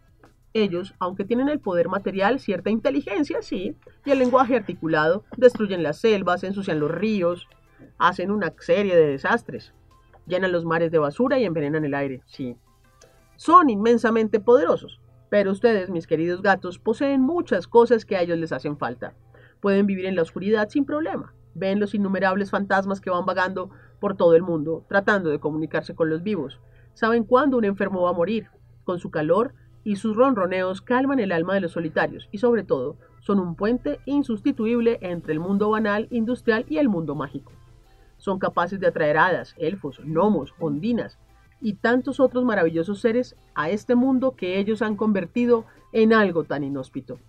Ellos, 0.62 0.94
aunque 0.98 1.26
tienen 1.26 1.50
el 1.50 1.60
poder 1.60 1.90
material, 1.90 2.40
cierta 2.40 2.70
inteligencia, 2.70 3.42
sí, 3.42 3.76
y 4.06 4.10
el 4.10 4.18
lenguaje 4.18 4.56
articulado, 4.56 5.24
destruyen 5.36 5.82
las 5.82 5.98
selvas, 5.98 6.44
ensucian 6.44 6.80
los 6.80 6.90
ríos, 6.90 7.46
hacen 7.98 8.30
una 8.30 8.54
serie 8.58 8.96
de 8.96 9.06
desastres, 9.06 9.74
llenan 10.26 10.52
los 10.52 10.64
mares 10.64 10.90
de 10.90 10.98
basura 10.98 11.38
y 11.38 11.44
envenenan 11.44 11.84
el 11.84 11.92
aire, 11.92 12.22
sí. 12.24 12.56
Son 13.36 13.68
inmensamente 13.68 14.40
poderosos, 14.40 14.98
pero 15.28 15.52
ustedes, 15.52 15.90
mis 15.90 16.06
queridos 16.06 16.40
gatos, 16.40 16.78
poseen 16.78 17.20
muchas 17.20 17.68
cosas 17.68 18.06
que 18.06 18.16
a 18.16 18.22
ellos 18.22 18.38
les 18.38 18.52
hacen 18.52 18.78
falta. 18.78 19.12
Pueden 19.60 19.84
vivir 19.84 20.06
en 20.06 20.16
la 20.16 20.22
oscuridad 20.22 20.70
sin 20.70 20.86
problema. 20.86 21.34
Ven 21.54 21.80
los 21.80 21.94
innumerables 21.94 22.50
fantasmas 22.50 23.02
que 23.02 23.10
van 23.10 23.26
vagando 23.26 23.68
por 24.00 24.16
todo 24.16 24.34
el 24.34 24.42
mundo, 24.42 24.86
tratando 24.88 25.28
de 25.28 25.38
comunicarse 25.38 25.94
con 25.94 26.08
los 26.08 26.22
vivos. 26.22 26.60
Saben 26.94 27.24
cuándo 27.24 27.58
un 27.58 27.66
enfermo 27.66 28.00
va 28.02 28.10
a 28.10 28.14
morir. 28.14 28.48
Con 28.84 29.00
su 29.00 29.10
calor 29.10 29.52
y 29.86 29.94
sus 29.94 30.16
ronroneos 30.16 30.80
calman 30.80 31.20
el 31.20 31.30
alma 31.30 31.54
de 31.54 31.60
los 31.60 31.70
solitarios 31.70 32.28
y 32.32 32.38
sobre 32.38 32.64
todo 32.64 32.96
son 33.20 33.38
un 33.38 33.54
puente 33.54 34.00
insustituible 34.04 34.98
entre 35.00 35.32
el 35.32 35.38
mundo 35.38 35.70
banal, 35.70 36.08
industrial 36.10 36.66
y 36.68 36.78
el 36.78 36.88
mundo 36.88 37.14
mágico. 37.14 37.52
Son 38.16 38.40
capaces 38.40 38.80
de 38.80 38.88
atraer 38.88 39.16
hadas, 39.16 39.54
elfos, 39.56 40.00
gnomos, 40.04 40.54
ondinas 40.58 41.20
y 41.60 41.74
tantos 41.74 42.18
otros 42.18 42.44
maravillosos 42.44 43.00
seres 43.00 43.36
a 43.54 43.70
este 43.70 43.94
mundo 43.94 44.34
que 44.34 44.58
ellos 44.58 44.82
han 44.82 44.96
convertido 44.96 45.66
en 45.92 46.12
algo 46.12 46.42
tan 46.42 46.64
inhóspito. 46.64 47.20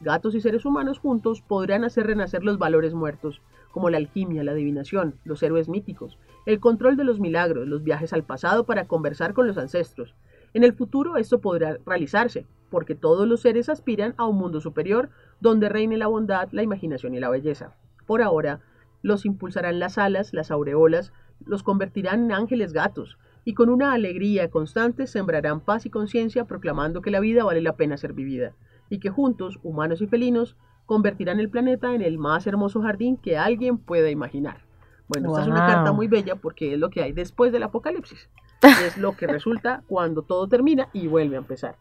Gatos 0.00 0.34
y 0.34 0.40
seres 0.40 0.64
humanos 0.64 0.98
juntos 0.98 1.42
podrán 1.42 1.84
hacer 1.84 2.08
renacer 2.08 2.42
los 2.42 2.58
valores 2.58 2.92
muertos, 2.92 3.40
como 3.70 3.88
la 3.88 3.98
alquimia, 3.98 4.42
la 4.42 4.50
adivinación, 4.50 5.14
los 5.22 5.44
héroes 5.44 5.68
míticos, 5.68 6.18
el 6.44 6.58
control 6.58 6.96
de 6.96 7.04
los 7.04 7.20
milagros, 7.20 7.68
los 7.68 7.84
viajes 7.84 8.12
al 8.12 8.24
pasado 8.24 8.64
para 8.64 8.88
conversar 8.88 9.32
con 9.32 9.46
los 9.46 9.58
ancestros. 9.58 10.16
En 10.52 10.64
el 10.64 10.72
futuro 10.72 11.16
esto 11.16 11.40
podrá 11.40 11.78
realizarse, 11.86 12.46
porque 12.70 12.94
todos 12.94 13.26
los 13.28 13.40
seres 13.40 13.68
aspiran 13.68 14.14
a 14.16 14.26
un 14.26 14.36
mundo 14.36 14.60
superior 14.60 15.10
donde 15.40 15.68
reine 15.68 15.96
la 15.96 16.06
bondad, 16.06 16.48
la 16.52 16.62
imaginación 16.62 17.14
y 17.14 17.20
la 17.20 17.28
belleza. 17.28 17.74
Por 18.06 18.22
ahora, 18.22 18.60
los 19.02 19.24
impulsarán 19.24 19.78
las 19.78 19.98
alas, 19.98 20.32
las 20.32 20.50
aureolas, 20.50 21.12
los 21.44 21.62
convertirán 21.62 22.24
en 22.24 22.32
ángeles 22.32 22.72
gatos, 22.72 23.18
y 23.44 23.54
con 23.54 23.70
una 23.70 23.92
alegría 23.92 24.50
constante 24.50 25.06
sembrarán 25.06 25.60
paz 25.60 25.86
y 25.86 25.90
conciencia 25.90 26.44
proclamando 26.44 27.00
que 27.00 27.10
la 27.10 27.20
vida 27.20 27.44
vale 27.44 27.60
la 27.60 27.76
pena 27.76 27.96
ser 27.96 28.12
vivida, 28.12 28.54
y 28.88 28.98
que 28.98 29.10
juntos, 29.10 29.58
humanos 29.62 30.02
y 30.02 30.06
felinos, 30.06 30.56
convertirán 30.86 31.40
el 31.40 31.48
planeta 31.48 31.94
en 31.94 32.02
el 32.02 32.18
más 32.18 32.46
hermoso 32.46 32.82
jardín 32.82 33.16
que 33.16 33.38
alguien 33.38 33.78
pueda 33.78 34.10
imaginar. 34.10 34.64
Bueno, 35.06 35.28
esta 35.30 35.42
es 35.42 35.48
una 35.48 35.66
carta 35.66 35.92
muy 35.92 36.08
bella 36.08 36.36
porque 36.36 36.74
es 36.74 36.78
lo 36.78 36.90
que 36.90 37.02
hay 37.02 37.12
después 37.12 37.52
del 37.52 37.62
apocalipsis. 37.62 38.28
Es 38.62 38.98
lo 38.98 39.16
que 39.16 39.26
resulta 39.26 39.82
cuando 39.86 40.22
todo 40.22 40.48
termina 40.48 40.88
y 40.92 41.06
vuelve 41.06 41.36
a 41.36 41.40
empezar. 41.40 41.76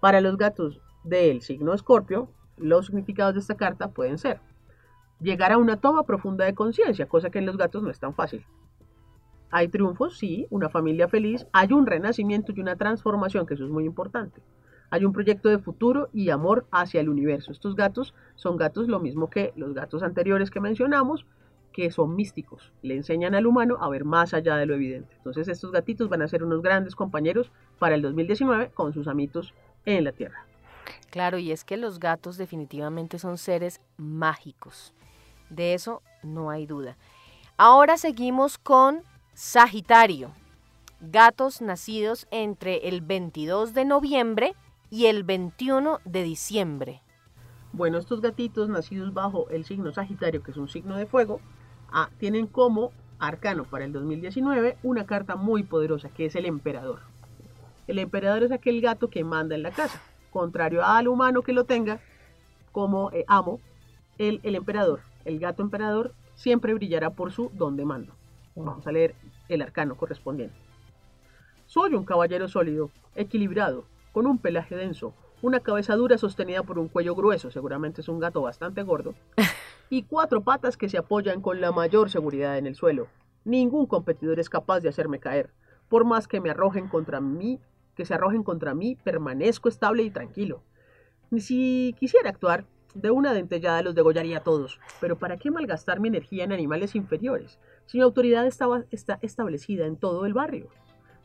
Para 0.00 0.20
los 0.20 0.36
gatos 0.36 0.80
del 1.04 1.42
signo 1.42 1.74
Escorpio, 1.74 2.30
los 2.56 2.86
significados 2.86 3.34
de 3.34 3.40
esta 3.40 3.56
carta 3.56 3.88
pueden 3.88 4.18
ser 4.18 4.40
llegar 5.20 5.52
a 5.52 5.58
una 5.58 5.76
toma 5.76 6.04
profunda 6.04 6.44
de 6.44 6.54
conciencia, 6.54 7.06
cosa 7.06 7.30
que 7.30 7.38
en 7.38 7.46
los 7.46 7.56
gatos 7.56 7.82
no 7.82 7.90
es 7.90 8.00
tan 8.00 8.14
fácil. 8.14 8.44
Hay 9.50 9.68
triunfos, 9.68 10.18
sí, 10.18 10.46
una 10.50 10.68
familia 10.68 11.08
feliz, 11.08 11.46
hay 11.52 11.72
un 11.72 11.86
renacimiento 11.86 12.52
y 12.54 12.60
una 12.60 12.76
transformación, 12.76 13.46
que 13.46 13.54
eso 13.54 13.64
es 13.64 13.70
muy 13.70 13.84
importante. 13.84 14.42
Hay 14.90 15.04
un 15.04 15.12
proyecto 15.12 15.48
de 15.48 15.58
futuro 15.58 16.08
y 16.12 16.30
amor 16.30 16.66
hacia 16.72 17.00
el 17.00 17.08
universo. 17.08 17.52
Estos 17.52 17.76
gatos 17.76 18.14
son 18.34 18.56
gatos 18.56 18.88
lo 18.88 19.00
mismo 19.00 19.30
que 19.30 19.52
los 19.56 19.74
gatos 19.74 20.02
anteriores 20.02 20.50
que 20.50 20.60
mencionamos, 20.60 21.26
que 21.72 21.90
son 21.90 22.14
místicos. 22.14 22.72
Le 22.82 22.96
enseñan 22.96 23.34
al 23.34 23.46
humano 23.46 23.78
a 23.80 23.88
ver 23.88 24.04
más 24.04 24.34
allá 24.34 24.56
de 24.56 24.66
lo 24.66 24.74
evidente. 24.74 25.14
Entonces 25.16 25.48
estos 25.48 25.72
gatitos 25.72 26.08
van 26.08 26.22
a 26.22 26.28
ser 26.28 26.42
unos 26.42 26.62
grandes 26.62 26.94
compañeros 26.94 27.52
para 27.78 27.94
el 27.94 28.02
2019 28.02 28.70
con 28.70 28.92
sus 28.92 29.08
amitos 29.08 29.54
en 29.84 30.04
la 30.04 30.12
Tierra. 30.12 30.46
Claro, 31.10 31.38
y 31.38 31.52
es 31.52 31.64
que 31.64 31.76
los 31.76 31.98
gatos 31.98 32.36
definitivamente 32.36 33.18
son 33.18 33.38
seres 33.38 33.80
mágicos. 33.96 34.92
De 35.48 35.74
eso 35.74 36.02
no 36.22 36.50
hay 36.50 36.66
duda. 36.66 36.96
Ahora 37.56 37.96
seguimos 37.96 38.58
con 38.58 39.02
Sagitario. 39.34 40.32
Gatos 41.00 41.62
nacidos 41.62 42.26
entre 42.30 42.88
el 42.88 43.00
22 43.00 43.74
de 43.74 43.84
noviembre 43.84 44.54
y 44.90 45.06
el 45.06 45.24
21 45.24 46.00
de 46.04 46.22
diciembre. 46.22 47.02
Bueno, 47.72 47.98
estos 47.98 48.20
gatitos 48.20 48.68
nacidos 48.68 49.14
bajo 49.14 49.48
el 49.50 49.64
signo 49.64 49.92
Sagitario, 49.92 50.42
que 50.42 50.50
es 50.50 50.56
un 50.56 50.68
signo 50.68 50.96
de 50.96 51.06
fuego, 51.06 51.40
ah, 51.92 52.10
tienen 52.18 52.46
como 52.46 52.92
arcano 53.18 53.64
para 53.64 53.84
el 53.84 53.92
2019 53.92 54.78
una 54.82 55.06
carta 55.06 55.36
muy 55.36 55.62
poderosa, 55.62 56.08
que 56.08 56.26
es 56.26 56.36
el 56.36 56.46
emperador. 56.46 57.00
El 57.86 57.98
emperador 57.98 58.42
es 58.42 58.52
aquel 58.52 58.80
gato 58.80 59.08
que 59.08 59.24
manda 59.24 59.54
en 59.54 59.62
la 59.62 59.70
casa, 59.70 60.00
contrario 60.30 60.84
al 60.84 61.08
humano 61.08 61.42
que 61.42 61.52
lo 61.52 61.64
tenga 61.64 62.00
como 62.72 63.10
eh, 63.12 63.24
amo, 63.26 63.60
el, 64.18 64.40
el 64.42 64.54
emperador, 64.54 65.00
el 65.24 65.38
gato 65.38 65.62
emperador, 65.62 66.14
siempre 66.34 66.74
brillará 66.74 67.10
por 67.10 67.32
su 67.32 67.50
don 67.54 67.76
de 67.76 67.84
mando. 67.84 68.14
Vamos 68.54 68.86
a 68.86 68.92
leer 68.92 69.14
el 69.48 69.62
arcano 69.62 69.96
correspondiente. 69.96 70.56
Soy 71.66 71.94
un 71.94 72.04
caballero 72.04 72.48
sólido, 72.48 72.90
equilibrado, 73.14 73.84
con 74.12 74.26
un 74.26 74.38
pelaje 74.38 74.76
denso, 74.76 75.14
una 75.42 75.60
cabeza 75.60 75.94
dura 75.96 76.18
sostenida 76.18 76.62
por 76.62 76.78
un 76.78 76.88
cuello 76.88 77.14
grueso, 77.14 77.50
seguramente 77.50 78.00
es 78.00 78.08
un 78.08 78.20
gato 78.20 78.42
bastante 78.42 78.82
gordo, 78.82 79.14
y 79.92 80.04
cuatro 80.04 80.42
patas 80.42 80.76
que 80.76 80.88
se 80.88 80.96
apoyan 80.96 81.42
con 81.42 81.60
la 81.60 81.72
mayor 81.72 82.10
seguridad 82.10 82.56
en 82.56 82.66
el 82.66 82.76
suelo. 82.76 83.08
Ningún 83.44 83.86
competidor 83.86 84.38
es 84.38 84.48
capaz 84.48 84.80
de 84.80 84.88
hacerme 84.88 85.18
caer. 85.18 85.50
Por 85.88 86.04
más 86.04 86.28
que 86.28 86.40
me 86.40 86.50
arrojen 86.50 86.86
contra 86.86 87.20
mí, 87.20 87.58
que 87.96 88.04
se 88.04 88.14
arrojen 88.14 88.44
contra 88.44 88.72
mí, 88.72 88.96
permanezco 89.02 89.68
estable 89.68 90.04
y 90.04 90.10
tranquilo. 90.10 90.62
Si 91.36 91.94
quisiera 91.98 92.30
actuar, 92.30 92.66
de 92.94 93.10
una 93.10 93.34
dentellada 93.34 93.82
los 93.82 93.96
degollaría 93.96 94.38
a 94.38 94.42
todos. 94.44 94.78
Pero 95.00 95.18
¿para 95.18 95.36
qué 95.36 95.50
malgastar 95.50 95.98
mi 95.98 96.06
energía 96.06 96.44
en 96.44 96.52
animales 96.52 96.94
inferiores? 96.94 97.58
Si 97.86 97.98
mi 97.98 98.04
autoridad 98.04 98.46
está 98.46 99.18
establecida 99.22 99.86
en 99.86 99.96
todo 99.96 100.24
el 100.24 100.34
barrio. 100.34 100.68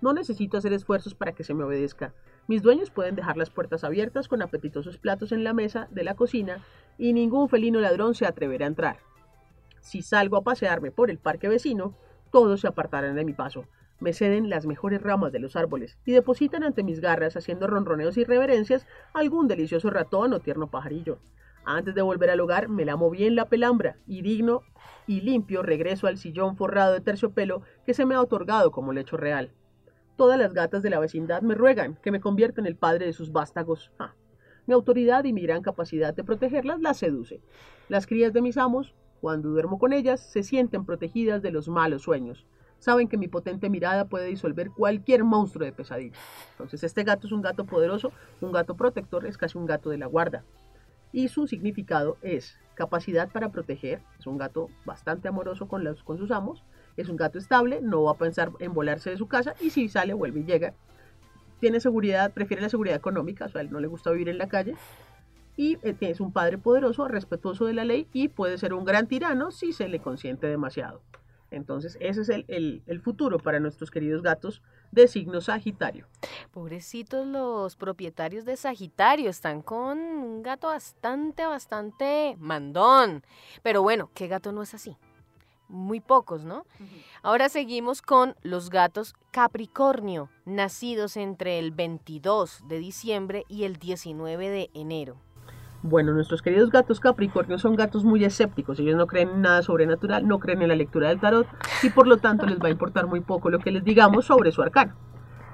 No 0.01 0.13
necesito 0.13 0.57
hacer 0.57 0.73
esfuerzos 0.73 1.13
para 1.13 1.33
que 1.33 1.43
se 1.43 1.53
me 1.53 1.63
obedezca. 1.63 2.13
Mis 2.47 2.63
dueños 2.63 2.89
pueden 2.89 3.15
dejar 3.15 3.37
las 3.37 3.49
puertas 3.49 3.83
abiertas 3.83 4.27
con 4.27 4.41
apetitosos 4.41 4.97
platos 4.97 5.31
en 5.31 5.43
la 5.43 5.53
mesa 5.53 5.87
de 5.91 6.03
la 6.03 6.15
cocina 6.15 6.63
y 6.97 7.13
ningún 7.13 7.49
felino 7.49 7.79
ladrón 7.79 8.15
se 8.15 8.25
atreverá 8.25 8.65
a 8.65 8.69
entrar. 8.69 8.97
Si 9.81 10.01
salgo 10.01 10.37
a 10.37 10.43
pasearme 10.43 10.91
por 10.91 11.09
el 11.09 11.19
parque 11.19 11.47
vecino, 11.47 11.95
todos 12.31 12.61
se 12.61 12.67
apartarán 12.67 13.15
de 13.15 13.25
mi 13.25 13.33
paso. 13.33 13.65
Me 13.99 14.13
ceden 14.13 14.49
las 14.49 14.65
mejores 14.65 15.01
ramas 15.01 15.31
de 15.31 15.39
los 15.39 15.55
árboles 15.55 15.97
y 16.05 16.11
depositan 16.11 16.63
ante 16.63 16.83
mis 16.83 16.99
garras, 16.99 17.37
haciendo 17.37 17.67
ronroneos 17.67 18.17
y 18.17 18.23
reverencias, 18.23 18.85
algún 19.13 19.47
delicioso 19.47 19.89
ratón 19.89 20.33
o 20.33 20.39
tierno 20.39 20.67
pajarillo. 20.67 21.19
Antes 21.65 21.95
de 21.95 22.01
volver 22.01 22.29
al 22.29 22.41
hogar, 22.41 22.67
me 22.67 22.85
lamo 22.85 23.09
bien 23.09 23.35
la 23.35 23.45
pelambra 23.45 23.97
y 24.05 24.21
digno 24.21 24.61
y 25.07 25.21
limpio 25.21 25.63
regreso 25.63 26.07
al 26.07 26.17
sillón 26.17 26.57
forrado 26.57 26.93
de 26.93 27.01
terciopelo 27.01 27.61
que 27.85 27.93
se 27.93 28.05
me 28.05 28.15
ha 28.15 28.21
otorgado 28.21 28.71
como 28.71 28.93
lecho 28.93 29.17
real. 29.17 29.51
Todas 30.15 30.37
las 30.37 30.53
gatas 30.53 30.83
de 30.83 30.89
la 30.89 30.99
vecindad 30.99 31.41
me 31.41 31.55
ruegan 31.55 31.95
que 32.01 32.11
me 32.11 32.21
convierta 32.21 32.61
en 32.61 32.67
el 32.67 32.75
padre 32.75 33.05
de 33.05 33.13
sus 33.13 33.31
vástagos. 33.31 33.91
Ah, 33.99 34.13
Mi 34.67 34.73
autoridad 34.73 35.23
y 35.25 35.33
mi 35.33 35.41
gran 35.41 35.61
capacidad 35.61 36.13
de 36.13 36.23
protegerlas 36.23 36.81
las 36.81 36.97
seduce. 36.97 37.41
Las 37.87 38.07
crías 38.07 38.33
de 38.33 38.41
mis 38.41 38.57
amos, 38.57 38.95
cuando 39.21 39.49
duermo 39.49 39.77
con 39.77 39.93
ellas, 39.93 40.19
se 40.19 40.43
sienten 40.43 40.85
protegidas 40.85 41.41
de 41.41 41.51
los 41.51 41.67
malos 41.67 42.01
sueños. 42.01 42.45
Saben 42.79 43.07
que 43.07 43.17
mi 43.17 43.27
potente 43.27 43.69
mirada 43.69 44.05
puede 44.05 44.27
disolver 44.27 44.71
cualquier 44.71 45.23
monstruo 45.23 45.65
de 45.65 45.71
pesadilla. 45.71 46.15
Entonces 46.51 46.83
este 46.83 47.03
gato 47.03 47.27
es 47.27 47.33
un 47.33 47.41
gato 47.41 47.65
poderoso, 47.65 48.11
un 48.41 48.51
gato 48.51 48.75
protector, 48.75 49.25
es 49.25 49.37
casi 49.37 49.57
un 49.57 49.65
gato 49.65 49.89
de 49.89 49.97
la 49.97 50.07
guarda. 50.07 50.43
Y 51.11 51.29
su 51.29 51.47
significado 51.47 52.17
es 52.21 52.57
capacidad 52.73 53.31
para 53.31 53.51
proteger, 53.51 54.01
es 54.19 54.27
un 54.27 54.37
gato 54.37 54.69
bastante 54.83 55.27
amoroso 55.27 55.67
con, 55.67 55.83
los, 55.83 56.03
con 56.03 56.17
sus 56.17 56.31
amos, 56.31 56.63
es 56.97 57.07
un 57.07 57.15
gato 57.15 57.37
estable, 57.37 57.81
no 57.81 58.03
va 58.03 58.11
a 58.11 58.17
pensar 58.17 58.51
en 58.59 58.73
volarse 58.73 59.09
de 59.11 59.17
su 59.17 59.27
casa 59.27 59.53
y 59.61 59.69
si 59.69 59.87
sale, 59.89 60.13
vuelve 60.13 60.41
y 60.41 60.45
llega. 60.45 60.73
Tiene 61.59 61.79
seguridad, 61.79 62.33
prefiere 62.33 62.61
la 62.61 62.69
seguridad 62.69 62.97
económica, 62.97 63.45
o 63.45 63.49
sea, 63.49 63.61
él 63.61 63.71
no 63.71 63.79
le 63.79 63.87
gusta 63.87 64.11
vivir 64.11 64.29
en 64.29 64.37
la 64.37 64.47
calle. 64.47 64.75
Y 65.57 65.77
eh, 65.83 65.95
es 66.01 66.19
un 66.19 66.33
padre 66.33 66.57
poderoso, 66.57 67.07
respetuoso 67.07 67.65
de 67.65 67.73
la 67.73 67.85
ley 67.85 68.07
y 68.13 68.27
puede 68.27 68.57
ser 68.57 68.73
un 68.73 68.85
gran 68.85 69.07
tirano 69.07 69.51
si 69.51 69.71
se 69.71 69.87
le 69.87 69.99
consiente 69.99 70.47
demasiado. 70.47 71.01
Entonces, 71.51 71.97
ese 72.01 72.21
es 72.21 72.29
el, 72.29 72.83
el, 72.85 73.01
futuro 73.01 73.39
para 73.39 73.59
nuestros 73.59 73.89
queridos 73.89 74.21
gatos 74.21 74.61
de 74.91 75.07
signo 75.07 75.39
Sagitario. 75.39 76.07
Pobrecitos 76.51 77.25
los 77.25 77.77
propietarios 77.77 78.43
de 78.43 78.57
Sagitario, 78.57 79.29
están 79.29 79.61
con 79.61 79.99
un 79.99 80.43
gato 80.43 80.67
bastante, 80.67 81.45
bastante 81.45 82.35
mandón. 82.39 83.23
Pero 83.61 83.83
bueno, 83.83 84.09
¿qué 84.13 84.27
gato 84.27 84.51
no 84.51 84.63
es 84.63 84.73
así? 84.73 84.97
Muy 85.67 85.99
pocos, 85.99 86.45
¿no? 86.45 86.65
Ahora 87.23 87.49
seguimos 87.49 88.01
con 88.01 88.35
los 88.43 88.69
gatos 88.69 89.15
Capricornio, 89.31 90.29
nacidos 90.45 91.17
entre 91.17 91.59
el 91.59 91.71
22 91.71 92.67
de 92.67 92.79
diciembre 92.79 93.45
y 93.47 93.63
el 93.63 93.77
19 93.77 94.49
de 94.49 94.69
enero. 94.73 95.17
Bueno, 95.87 96.13
nuestros 96.13 96.41
queridos 96.41 96.71
gatos 96.71 96.99
Capricornio 96.99 97.59
son 97.59 97.75
gatos 97.75 98.03
muy 98.03 98.25
escépticos. 98.25 98.79
Ellos 98.79 98.95
no 98.95 99.05
creen 99.05 99.29
en 99.29 99.41
nada 99.41 99.61
sobrenatural, 99.61 100.27
no 100.27 100.39
creen 100.39 100.63
en 100.63 100.69
la 100.69 100.75
lectura 100.75 101.09
del 101.09 101.19
tarot 101.19 101.47
y 101.83 101.89
por 101.91 102.07
lo 102.07 102.17
tanto 102.17 102.47
les 102.47 102.59
va 102.59 102.67
a 102.67 102.71
importar 102.71 103.05
muy 103.05 103.21
poco 103.21 103.51
lo 103.51 103.59
que 103.59 103.71
les 103.71 103.83
digamos 103.83 104.25
sobre 104.25 104.51
su 104.51 104.63
arcano. 104.63 104.95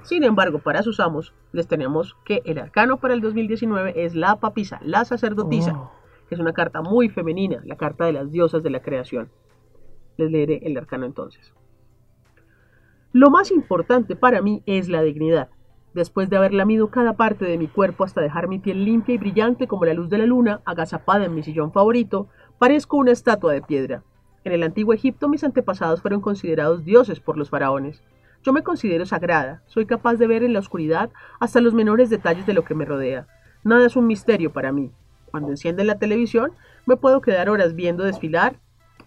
Sin 0.02 0.24
embargo, 0.24 0.58
para 0.58 0.82
sus 0.82 1.00
amos 1.00 1.34
les 1.52 1.68
tenemos 1.68 2.16
que 2.24 2.40
el 2.44 2.58
arcano 2.58 2.96
para 2.96 3.14
el 3.14 3.20
2019 3.20 4.04
es 4.04 4.14
la 4.14 4.36
papisa, 4.36 4.80
la 4.82 5.04
sacerdotisa, 5.04 5.74
oh. 5.74 5.92
que 6.28 6.34
es 6.34 6.40
una 6.40 6.54
carta 6.54 6.80
muy 6.82 7.08
femenina, 7.08 7.60
la 7.64 7.76
carta 7.76 8.06
de 8.06 8.12
las 8.12 8.32
diosas 8.32 8.62
de 8.62 8.70
la 8.70 8.80
creación. 8.80 9.30
Les 10.16 10.30
leeré 10.30 10.60
el 10.64 10.76
arcano 10.76 11.06
entonces. 11.06 11.52
Lo 13.12 13.30
más 13.30 13.50
importante 13.50 14.16
para 14.16 14.42
mí 14.42 14.62
es 14.66 14.88
la 14.88 15.02
dignidad 15.02 15.48
después 15.94 16.30
de 16.30 16.36
haber 16.36 16.54
lamido 16.54 16.88
cada 16.88 17.14
parte 17.14 17.44
de 17.44 17.58
mi 17.58 17.68
cuerpo 17.68 18.04
hasta 18.04 18.20
dejar 18.20 18.48
mi 18.48 18.58
piel 18.58 18.84
limpia 18.84 19.14
y 19.14 19.18
brillante 19.18 19.66
como 19.66 19.84
la 19.84 19.94
luz 19.94 20.08
de 20.08 20.18
la 20.18 20.26
luna, 20.26 20.60
agazapada 20.64 21.24
en 21.24 21.34
mi 21.34 21.42
sillón 21.42 21.72
favorito, 21.72 22.28
parezco 22.58 22.96
una 22.96 23.12
estatua 23.12 23.52
de 23.52 23.62
piedra. 23.62 24.02
En 24.44 24.52
el 24.52 24.62
antiguo 24.62 24.94
Egipto 24.94 25.28
mis 25.28 25.44
antepasados 25.44 26.02
fueron 26.02 26.20
considerados 26.20 26.84
dioses 26.84 27.20
por 27.20 27.36
los 27.36 27.50
faraones. 27.50 28.02
Yo 28.42 28.52
me 28.52 28.62
considero 28.62 29.06
sagrada, 29.06 29.62
soy 29.66 29.86
capaz 29.86 30.14
de 30.14 30.26
ver 30.26 30.42
en 30.42 30.52
la 30.52 30.58
oscuridad 30.58 31.10
hasta 31.38 31.60
los 31.60 31.74
menores 31.74 32.10
detalles 32.10 32.46
de 32.46 32.54
lo 32.54 32.64
que 32.64 32.74
me 32.74 32.84
rodea. 32.84 33.28
Nada 33.62 33.86
es 33.86 33.94
un 33.94 34.06
misterio 34.06 34.52
para 34.52 34.72
mí. 34.72 34.90
Cuando 35.30 35.50
encienden 35.50 35.86
la 35.86 35.98
televisión, 35.98 36.52
me 36.84 36.96
puedo 36.96 37.20
quedar 37.20 37.48
horas 37.48 37.74
viendo 37.74 38.02
desfilar 38.02 38.56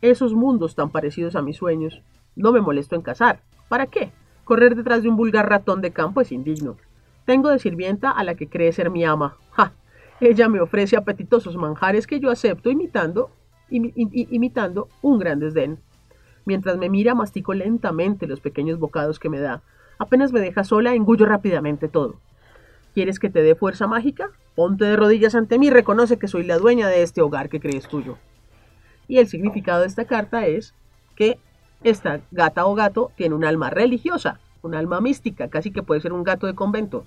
esos 0.10 0.34
mundos 0.34 0.76
tan 0.76 0.90
parecidos 0.90 1.36
a 1.36 1.42
mis 1.42 1.58
sueños. 1.58 2.02
No 2.36 2.52
me 2.52 2.62
molesto 2.62 2.96
en 2.96 3.02
cazar. 3.02 3.42
¿Para 3.70 3.88
qué? 3.88 4.12
Correr 4.44 4.76
detrás 4.76 5.04
de 5.04 5.10
un 5.10 5.16
vulgar 5.16 5.50
ratón 5.50 5.82
de 5.82 5.92
campo 5.92 6.22
es 6.22 6.32
indigno. 6.32 6.78
Tengo 7.26 7.50
de 7.50 7.60
sirvienta 7.60 8.12
a 8.12 8.24
la 8.24 8.36
que 8.36 8.48
cree 8.48 8.72
ser 8.72 8.90
mi 8.90 9.04
ama. 9.04 9.38
¡Ja! 9.52 9.74
Ella 10.20 10.48
me 10.48 10.62
ofrece 10.62 10.96
apetitosos 10.96 11.58
manjares 11.58 12.08
que 12.08 12.20
yo 12.20 12.30
acepto 12.30 12.70
imitando, 12.70 13.32
imitando 13.70 14.88
un 15.02 15.20
gran 15.20 15.40
desdén. 15.40 15.80
Mientras 16.46 16.78
me 16.78 16.90
mira, 16.90 17.16
mastico 17.16 17.54
lentamente 17.54 18.28
los 18.28 18.40
pequeños 18.40 18.80
bocados 18.80 19.20
que 19.20 19.30
me 19.30 19.40
da. 19.40 19.64
Apenas 19.98 20.32
me 20.32 20.40
deja 20.40 20.64
sola, 20.64 20.94
engullo 20.94 21.26
rápidamente 21.26 21.88
todo. 21.88 22.20
¿Quieres 22.94 23.20
que 23.20 23.30
te 23.30 23.42
dé 23.42 23.56
fuerza 23.56 23.88
mágica? 23.88 24.30
Ponte 24.56 24.86
de 24.86 24.96
rodillas 24.96 25.36
ante 25.36 25.58
mí 25.58 25.68
y 25.68 25.72
reconoce 25.72 26.18
que 26.18 26.28
soy 26.28 26.44
la 26.44 26.58
dueña 26.58 26.88
de 26.88 27.04
este 27.04 27.22
hogar 27.22 27.50
que 27.50 27.60
crees 27.60 27.88
tuyo. 27.88 28.18
Y 29.08 29.18
el 29.18 29.28
significado 29.28 29.82
de 29.82 29.88
esta 29.88 30.06
carta 30.06 30.46
es 30.48 30.74
que 31.16 31.38
esta 31.84 32.22
gata 32.32 32.66
o 32.66 32.76
gato 32.76 33.12
tiene 33.16 33.36
un 33.36 33.46
alma 33.46 33.70
religiosa, 33.70 34.40
un 34.62 34.76
alma 34.76 35.02
mística, 35.02 35.50
casi 35.50 35.72
que 35.72 35.84
puede 35.84 36.02
ser 36.02 36.14
un 36.14 36.24
gato 36.24 36.48
de 36.48 36.56
convento. 36.56 37.06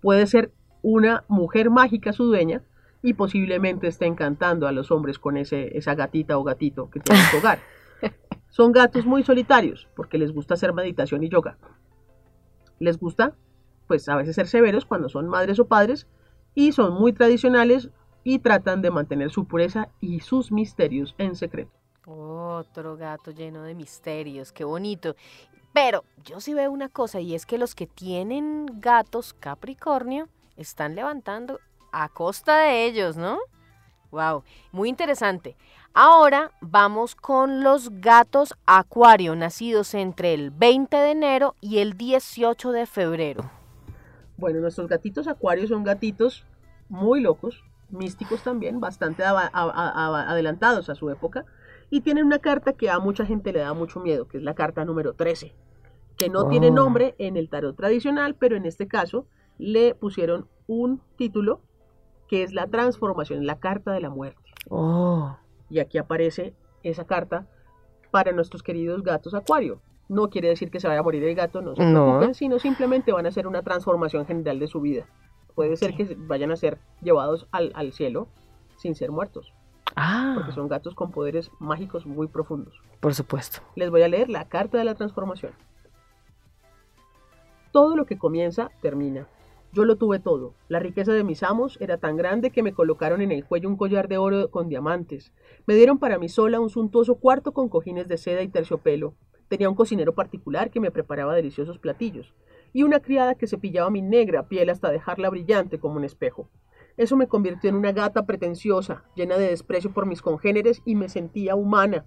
Puede 0.00 0.26
ser 0.26 0.50
una 0.82 1.24
mujer 1.28 1.70
mágica 1.70 2.12
su 2.12 2.24
dueña 2.24 2.62
y 3.02 3.14
posiblemente 3.14 3.86
esté 3.86 4.06
encantando 4.06 4.66
a 4.66 4.72
los 4.72 4.90
hombres 4.90 5.18
con 5.18 5.36
ese, 5.36 5.76
esa 5.78 5.94
gatita 5.94 6.38
o 6.38 6.44
gatito 6.44 6.90
que 6.90 7.00
tiene 7.00 7.20
en 7.20 7.26
su 7.26 7.36
hogar. 7.38 7.58
Son 8.48 8.72
gatos 8.72 9.06
muy 9.06 9.22
solitarios 9.22 9.88
porque 9.94 10.18
les 10.18 10.32
gusta 10.32 10.54
hacer 10.54 10.72
meditación 10.72 11.22
y 11.22 11.28
yoga. 11.28 11.56
Les 12.78 12.98
gusta, 12.98 13.34
pues 13.86 14.08
a 14.08 14.16
veces 14.16 14.34
ser 14.34 14.48
severos 14.48 14.84
cuando 14.84 15.08
son 15.08 15.28
madres 15.28 15.58
o 15.58 15.66
padres 15.66 16.06
y 16.54 16.72
son 16.72 16.94
muy 16.94 17.12
tradicionales 17.12 17.90
y 18.28 18.40
tratan 18.40 18.82
de 18.82 18.90
mantener 18.90 19.30
su 19.30 19.44
pureza 19.44 19.88
y 20.00 20.18
sus 20.18 20.50
misterios 20.50 21.14
en 21.16 21.36
secreto. 21.36 21.70
Otro 22.06 22.96
gato 22.96 23.30
lleno 23.30 23.62
de 23.62 23.76
misterios, 23.76 24.50
qué 24.50 24.64
bonito. 24.64 25.14
Pero 25.72 26.02
yo 26.24 26.40
sí 26.40 26.52
veo 26.52 26.72
una 26.72 26.88
cosa 26.88 27.20
y 27.20 27.36
es 27.36 27.46
que 27.46 27.56
los 27.56 27.76
que 27.76 27.86
tienen 27.86 28.66
gatos 28.80 29.32
Capricornio 29.32 30.26
están 30.56 30.96
levantando 30.96 31.60
a 31.92 32.08
costa 32.08 32.62
de 32.62 32.86
ellos, 32.86 33.16
¿no? 33.16 33.38
Wow, 34.10 34.42
muy 34.72 34.88
interesante. 34.88 35.56
Ahora 35.94 36.50
vamos 36.60 37.14
con 37.14 37.62
los 37.62 37.90
gatos 38.00 38.54
Acuario, 38.66 39.36
nacidos 39.36 39.94
entre 39.94 40.34
el 40.34 40.50
20 40.50 40.96
de 40.96 41.10
enero 41.12 41.54
y 41.60 41.78
el 41.78 41.96
18 41.96 42.72
de 42.72 42.86
febrero. 42.86 43.48
Bueno, 44.36 44.58
nuestros 44.58 44.88
gatitos 44.88 45.28
Acuario 45.28 45.68
son 45.68 45.84
gatitos 45.84 46.44
muy 46.88 47.20
locos, 47.20 47.62
místicos 47.90 48.42
también, 48.42 48.80
bastante 48.80 49.24
adelantados 49.24 50.88
a 50.90 50.94
su 50.94 51.10
época 51.10 51.44
y 51.90 52.00
tienen 52.00 52.26
una 52.26 52.38
carta 52.38 52.72
que 52.72 52.90
a 52.90 52.98
mucha 52.98 53.24
gente 53.24 53.52
le 53.52 53.60
da 53.60 53.74
mucho 53.74 54.00
miedo, 54.00 54.26
que 54.26 54.38
es 54.38 54.42
la 54.42 54.54
carta 54.54 54.84
número 54.84 55.14
13, 55.14 55.54
que 56.16 56.28
no 56.28 56.48
tiene 56.48 56.70
nombre 56.70 57.14
en 57.18 57.36
el 57.36 57.48
tarot 57.48 57.76
tradicional, 57.76 58.34
pero 58.34 58.56
en 58.56 58.66
este 58.66 58.88
caso 58.88 59.26
le 59.58 59.94
pusieron 59.94 60.48
un 60.66 61.00
título 61.16 61.60
que 62.28 62.42
es 62.42 62.52
la 62.52 62.66
transformación, 62.66 63.46
la 63.46 63.58
carta 63.60 63.92
de 63.92 64.00
la 64.00 64.10
muerte. 64.10 64.42
Oh. 64.68 65.36
Y 65.70 65.78
aquí 65.78 65.98
aparece 65.98 66.54
esa 66.82 67.06
carta 67.06 67.46
para 68.10 68.32
nuestros 68.32 68.62
queridos 68.62 69.02
gatos 69.02 69.34
acuario. 69.34 69.80
No 70.08 70.30
quiere 70.30 70.48
decir 70.48 70.70
que 70.70 70.80
se 70.80 70.88
vaya 70.88 71.00
a 71.00 71.02
morir 71.02 71.22
el 71.24 71.34
gato, 71.34 71.62
no 71.62 71.74
se 71.74 71.82
preocupen, 71.82 72.34
sino 72.34 72.58
simplemente 72.58 73.12
van 73.12 73.26
a 73.26 73.28
hacer 73.28 73.46
una 73.46 73.62
transformación 73.62 74.26
general 74.26 74.58
de 74.58 74.68
su 74.68 74.80
vida. 74.80 75.06
Puede 75.56 75.76
ser 75.76 75.96
que 75.96 76.16
vayan 76.16 76.52
a 76.52 76.56
ser 76.56 76.78
llevados 77.02 77.48
al, 77.50 77.72
al 77.74 77.92
cielo 77.92 78.28
sin 78.76 78.94
ser 78.94 79.10
muertos. 79.10 79.52
Ah. 79.96 80.34
Porque 80.36 80.52
son 80.52 80.68
gatos 80.68 80.94
con 80.94 81.10
poderes 81.10 81.50
mágicos 81.58 82.06
muy 82.06 82.28
profundos. 82.28 82.80
Por 83.00 83.14
supuesto. 83.14 83.60
Les 83.74 83.90
voy 83.90 84.02
a 84.02 84.08
leer 84.08 84.28
la 84.28 84.48
carta 84.48 84.78
de 84.78 84.84
la 84.84 84.94
transformación. 84.94 85.52
Todo 87.72 87.96
lo 87.96 88.04
que 88.04 88.18
comienza, 88.18 88.70
termina. 88.82 89.26
Yo 89.72 89.84
lo 89.84 89.96
tuve 89.96 90.18
todo. 90.18 90.54
La 90.68 90.78
riqueza 90.78 91.12
de 91.12 91.24
mis 91.24 91.42
amos 91.42 91.78
era 91.80 91.96
tan 91.96 92.16
grande 92.16 92.50
que 92.50 92.62
me 92.62 92.72
colocaron 92.72 93.22
en 93.22 93.32
el 93.32 93.44
cuello 93.44 93.68
un 93.68 93.76
collar 93.76 94.08
de 94.08 94.18
oro 94.18 94.50
con 94.50 94.68
diamantes. 94.68 95.32
Me 95.66 95.74
dieron 95.74 95.98
para 95.98 96.18
mí 96.18 96.28
sola 96.28 96.60
un 96.60 96.70
suntuoso 96.70 97.16
cuarto 97.16 97.52
con 97.52 97.70
cojines 97.70 98.08
de 98.08 98.18
seda 98.18 98.42
y 98.42 98.48
terciopelo. 98.48 99.14
Tenía 99.48 99.70
un 99.70 99.74
cocinero 99.74 100.14
particular 100.14 100.70
que 100.70 100.80
me 100.80 100.90
preparaba 100.90 101.34
deliciosos 101.34 101.78
platillos. 101.78 102.34
Y 102.76 102.82
una 102.82 103.00
criada 103.00 103.36
que 103.36 103.46
cepillaba 103.46 103.88
mi 103.88 104.02
negra 104.02 104.48
piel 104.48 104.68
hasta 104.68 104.90
dejarla 104.90 105.30
brillante 105.30 105.78
como 105.78 105.96
un 105.96 106.04
espejo. 106.04 106.50
Eso 106.98 107.16
me 107.16 107.26
convirtió 107.26 107.70
en 107.70 107.76
una 107.76 107.92
gata 107.92 108.26
pretenciosa, 108.26 109.02
llena 109.14 109.38
de 109.38 109.48
desprecio 109.48 109.94
por 109.94 110.04
mis 110.04 110.20
congéneres 110.20 110.82
y 110.84 110.94
me 110.94 111.08
sentía 111.08 111.54
humana. 111.54 112.04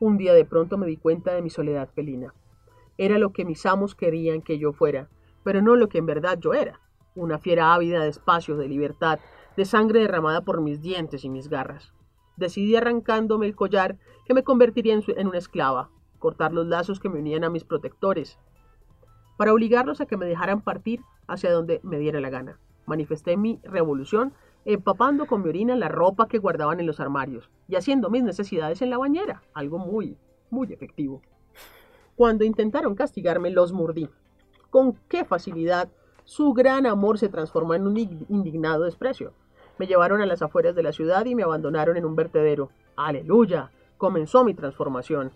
Un 0.00 0.16
día 0.16 0.34
de 0.34 0.44
pronto 0.44 0.76
me 0.76 0.88
di 0.88 0.96
cuenta 0.96 1.34
de 1.34 1.40
mi 1.40 1.50
soledad 1.50 1.88
felina. 1.94 2.34
Era 2.98 3.20
lo 3.20 3.32
que 3.32 3.44
mis 3.44 3.64
amos 3.64 3.94
querían 3.94 4.42
que 4.42 4.58
yo 4.58 4.72
fuera, 4.72 5.08
pero 5.44 5.62
no 5.62 5.76
lo 5.76 5.88
que 5.88 5.98
en 5.98 6.06
verdad 6.06 6.36
yo 6.40 6.52
era. 6.52 6.80
Una 7.14 7.38
fiera 7.38 7.72
ávida 7.72 8.02
de 8.02 8.08
espacio, 8.08 8.56
de 8.56 8.66
libertad, 8.66 9.20
de 9.56 9.66
sangre 9.66 10.00
derramada 10.00 10.40
por 10.40 10.62
mis 10.62 10.82
dientes 10.82 11.24
y 11.24 11.28
mis 11.28 11.48
garras. 11.48 11.92
Decidí 12.36 12.74
arrancándome 12.74 13.46
el 13.46 13.54
collar 13.54 13.98
que 14.24 14.34
me 14.34 14.42
convertiría 14.42 14.94
en, 14.94 15.04
en 15.16 15.28
una 15.28 15.38
esclava, 15.38 15.90
cortar 16.18 16.52
los 16.52 16.66
lazos 16.66 16.98
que 16.98 17.08
me 17.08 17.20
unían 17.20 17.44
a 17.44 17.50
mis 17.50 17.62
protectores, 17.62 18.40
para 19.36 19.52
obligarlos 19.52 20.00
a 20.00 20.06
que 20.06 20.16
me 20.16 20.26
dejaran 20.26 20.60
partir 20.60 21.00
hacia 21.26 21.52
donde 21.52 21.80
me 21.82 21.98
diera 21.98 22.20
la 22.20 22.30
gana. 22.30 22.58
Manifesté 22.86 23.36
mi 23.36 23.60
revolución 23.64 24.32
empapando 24.64 25.26
con 25.26 25.42
mi 25.42 25.48
orina 25.48 25.76
la 25.76 25.88
ropa 25.88 26.26
que 26.26 26.38
guardaban 26.38 26.80
en 26.80 26.86
los 26.86 27.00
armarios 27.00 27.48
y 27.68 27.76
haciendo 27.76 28.10
mis 28.10 28.24
necesidades 28.24 28.82
en 28.82 28.90
la 28.90 28.98
bañera, 28.98 29.42
algo 29.54 29.78
muy, 29.78 30.16
muy 30.50 30.72
efectivo. 30.72 31.22
Cuando 32.16 32.44
intentaron 32.44 32.94
castigarme, 32.94 33.50
los 33.50 33.72
mordí. 33.72 34.08
Con 34.70 34.94
qué 35.08 35.24
facilidad 35.24 35.88
su 36.24 36.52
gran 36.52 36.86
amor 36.86 37.18
se 37.18 37.28
transformó 37.28 37.74
en 37.74 37.86
un 37.86 37.96
indignado 37.98 38.84
desprecio. 38.84 39.32
Me 39.78 39.86
llevaron 39.86 40.20
a 40.20 40.26
las 40.26 40.42
afueras 40.42 40.74
de 40.74 40.82
la 40.82 40.92
ciudad 40.92 41.24
y 41.26 41.34
me 41.34 41.42
abandonaron 41.42 41.96
en 41.96 42.04
un 42.04 42.16
vertedero. 42.16 42.70
¡Aleluya! 42.96 43.70
Comenzó 43.98 44.42
mi 44.42 44.54
transformación. 44.54 45.30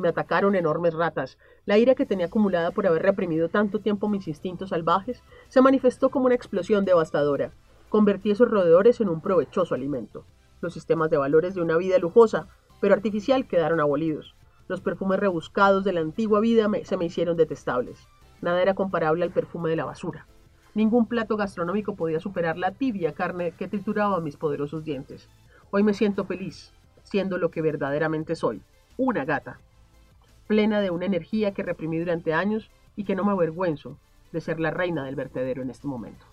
Me 0.00 0.08
atacaron 0.08 0.54
enormes 0.54 0.94
ratas. 0.94 1.36
La 1.66 1.76
ira 1.76 1.94
que 1.94 2.06
tenía 2.06 2.24
acumulada 2.24 2.70
por 2.70 2.86
haber 2.86 3.02
reprimido 3.02 3.50
tanto 3.50 3.80
tiempo 3.80 4.08
mis 4.08 4.28
instintos 4.28 4.70
salvajes 4.70 5.22
se 5.48 5.60
manifestó 5.60 6.08
como 6.08 6.24
una 6.24 6.34
explosión 6.34 6.86
devastadora. 6.86 7.52
Convertí 7.90 8.30
esos 8.30 8.50
roedores 8.50 9.02
en 9.02 9.10
un 9.10 9.20
provechoso 9.20 9.74
alimento. 9.74 10.24
Los 10.62 10.72
sistemas 10.72 11.10
de 11.10 11.18
valores 11.18 11.54
de 11.54 11.60
una 11.60 11.76
vida 11.76 11.98
lujosa, 11.98 12.48
pero 12.80 12.94
artificial, 12.94 13.46
quedaron 13.46 13.78
abolidos. 13.78 14.34
Los 14.68 14.80
perfumes 14.80 15.20
rebuscados 15.20 15.84
de 15.84 15.92
la 15.92 16.00
antigua 16.00 16.40
vida 16.40 16.66
se 16.84 16.96
me 16.96 17.04
hicieron 17.04 17.36
detestables. 17.36 18.08
Nada 18.40 18.62
era 18.62 18.72
comparable 18.72 19.22
al 19.22 19.32
perfume 19.32 19.68
de 19.68 19.76
la 19.76 19.84
basura. 19.84 20.26
Ningún 20.72 21.08
plato 21.08 21.36
gastronómico 21.36 21.94
podía 21.94 22.20
superar 22.20 22.56
la 22.56 22.70
tibia 22.70 23.12
carne 23.12 23.52
que 23.52 23.68
trituraba 23.68 24.18
mis 24.22 24.38
poderosos 24.38 24.82
dientes. 24.82 25.28
Hoy 25.70 25.82
me 25.82 25.92
siento 25.92 26.24
feliz, 26.24 26.72
siendo 27.02 27.36
lo 27.36 27.50
que 27.50 27.60
verdaderamente 27.60 28.34
soy, 28.34 28.62
una 28.96 29.26
gata, 29.26 29.60
plena 30.50 30.80
de 30.80 30.90
una 30.90 31.06
energía 31.06 31.54
que 31.54 31.62
reprimí 31.62 32.00
durante 32.00 32.34
años 32.34 32.72
y 32.96 33.04
que 33.04 33.14
no 33.14 33.22
me 33.22 33.30
avergüenzo 33.30 33.98
de 34.32 34.40
ser 34.40 34.58
la 34.58 34.72
reina 34.72 35.04
del 35.04 35.14
vertedero 35.14 35.62
en 35.62 35.70
este 35.70 35.86
momento. 35.86 36.26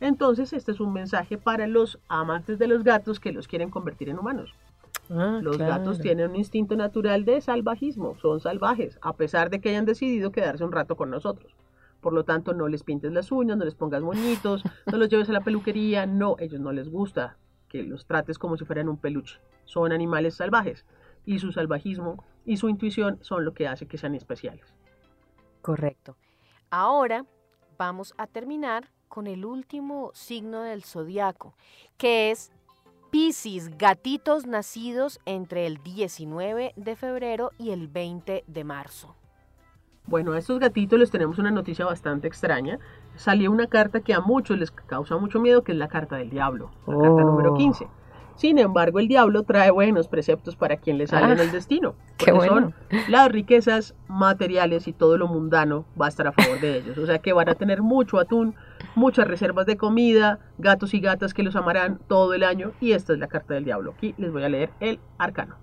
Entonces, 0.00 0.52
este 0.52 0.70
es 0.70 0.78
un 0.78 0.92
mensaje 0.92 1.36
para 1.36 1.66
los 1.66 1.98
amantes 2.06 2.60
de 2.60 2.68
los 2.68 2.84
gatos 2.84 3.18
que 3.18 3.32
los 3.32 3.48
quieren 3.48 3.70
convertir 3.70 4.08
en 4.08 4.20
humanos. 4.20 4.54
Ah, 5.10 5.40
los 5.42 5.58
gatos 5.58 5.98
tienen 5.98 6.30
un 6.30 6.36
instinto 6.36 6.76
natural 6.76 7.24
de 7.24 7.40
salvajismo, 7.40 8.16
son 8.22 8.38
salvajes, 8.38 9.00
a 9.02 9.14
pesar 9.14 9.50
de 9.50 9.60
que 9.60 9.70
hayan 9.70 9.84
decidido 9.84 10.30
quedarse 10.30 10.62
un 10.62 10.70
rato 10.70 10.94
con 10.94 11.10
nosotros. 11.10 11.56
Por 12.00 12.12
lo 12.12 12.22
tanto, 12.22 12.54
no 12.54 12.68
les 12.68 12.84
pintes 12.84 13.10
las 13.10 13.32
uñas, 13.32 13.56
no 13.56 13.64
les 13.64 13.74
pongas 13.74 14.00
moñitos, 14.00 14.62
no 14.86 14.96
los 14.96 15.08
lleves 15.08 15.28
a 15.28 15.32
la 15.32 15.40
peluquería, 15.40 16.06
no, 16.06 16.36
ellos 16.38 16.60
no 16.60 16.70
les 16.70 16.88
gusta 16.88 17.36
que 17.68 17.82
los 17.82 18.06
trates 18.06 18.38
como 18.38 18.56
si 18.56 18.64
fueran 18.64 18.88
un 18.88 18.96
peluche. 18.96 19.40
Son 19.64 19.90
animales 19.90 20.36
salvajes 20.36 20.86
y 21.26 21.40
su 21.40 21.50
salvajismo 21.50 22.24
y 22.48 22.56
su 22.56 22.70
intuición 22.70 23.18
son 23.20 23.44
lo 23.44 23.52
que 23.52 23.68
hace 23.68 23.86
que 23.86 23.98
sean 23.98 24.14
especiales. 24.14 24.74
Correcto. 25.60 26.16
Ahora 26.70 27.26
vamos 27.76 28.14
a 28.16 28.26
terminar 28.26 28.90
con 29.08 29.26
el 29.26 29.44
último 29.44 30.10
signo 30.14 30.62
del 30.62 30.82
zodiaco, 30.82 31.54
que 31.98 32.30
es 32.30 32.50
Piscis, 33.10 33.76
gatitos 33.76 34.46
nacidos 34.46 35.20
entre 35.26 35.66
el 35.66 35.82
19 35.82 36.72
de 36.74 36.96
febrero 36.96 37.50
y 37.58 37.70
el 37.70 37.88
20 37.88 38.44
de 38.46 38.64
marzo. 38.64 39.14
Bueno, 40.06 40.32
a 40.32 40.38
estos 40.38 40.58
gatitos 40.58 40.98
les 40.98 41.10
tenemos 41.10 41.38
una 41.38 41.50
noticia 41.50 41.84
bastante 41.84 42.28
extraña. 42.28 42.78
Salió 43.14 43.50
una 43.50 43.66
carta 43.66 44.00
que 44.00 44.14
a 44.14 44.20
muchos 44.20 44.58
les 44.58 44.70
causa 44.70 45.18
mucho 45.18 45.38
miedo, 45.38 45.64
que 45.64 45.72
es 45.72 45.78
la 45.78 45.88
carta 45.88 46.16
del 46.16 46.30
diablo, 46.30 46.70
la 46.86 46.96
carta 46.96 47.22
número 47.24 47.54
15. 47.54 47.88
Sin 48.38 48.60
embargo, 48.60 49.00
el 49.00 49.08
diablo 49.08 49.42
trae 49.42 49.72
buenos 49.72 50.06
preceptos 50.06 50.54
para 50.54 50.76
quien 50.76 50.96
le 50.96 51.08
sale 51.08 51.32
en 51.32 51.40
el 51.40 51.48
ah, 51.48 51.52
destino. 51.52 51.96
Porque 52.24 52.46
son 52.46 52.72
las 53.08 53.32
riquezas 53.32 53.96
materiales 54.06 54.86
y 54.86 54.92
todo 54.92 55.18
lo 55.18 55.26
mundano 55.26 55.86
va 56.00 56.06
a 56.06 56.08
estar 56.08 56.28
a 56.28 56.32
favor 56.32 56.60
de 56.60 56.78
ellos. 56.78 56.96
O 56.98 57.04
sea 57.06 57.18
que 57.18 57.32
van 57.32 57.48
a 57.48 57.56
tener 57.56 57.82
mucho 57.82 58.20
atún, 58.20 58.54
muchas 58.94 59.26
reservas 59.26 59.66
de 59.66 59.76
comida, 59.76 60.38
gatos 60.56 60.94
y 60.94 61.00
gatas 61.00 61.34
que 61.34 61.42
los 61.42 61.56
amarán 61.56 61.98
todo 62.06 62.32
el 62.32 62.44
año. 62.44 62.70
Y 62.80 62.92
esta 62.92 63.12
es 63.12 63.18
la 63.18 63.26
carta 63.26 63.54
del 63.54 63.64
diablo. 63.64 63.94
Aquí 63.96 64.14
les 64.18 64.30
voy 64.30 64.44
a 64.44 64.48
leer 64.48 64.70
el 64.78 65.00
arcano. 65.18 65.56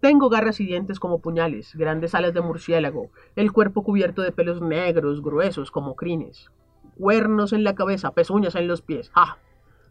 Tengo 0.00 0.30
garras 0.30 0.60
y 0.60 0.64
dientes 0.64 0.98
como 0.98 1.20
puñales, 1.20 1.74
grandes 1.74 2.14
alas 2.14 2.32
de 2.32 2.40
murciélago, 2.40 3.10
el 3.36 3.52
cuerpo 3.52 3.84
cubierto 3.84 4.22
de 4.22 4.32
pelos 4.32 4.62
negros, 4.62 5.20
gruesos 5.20 5.70
como 5.70 5.94
crines, 5.94 6.50
cuernos 6.98 7.52
en 7.52 7.64
la 7.64 7.74
cabeza, 7.74 8.12
pezuñas 8.12 8.54
en 8.54 8.66
los 8.66 8.80
pies. 8.80 9.10
¡Ah! 9.14 9.36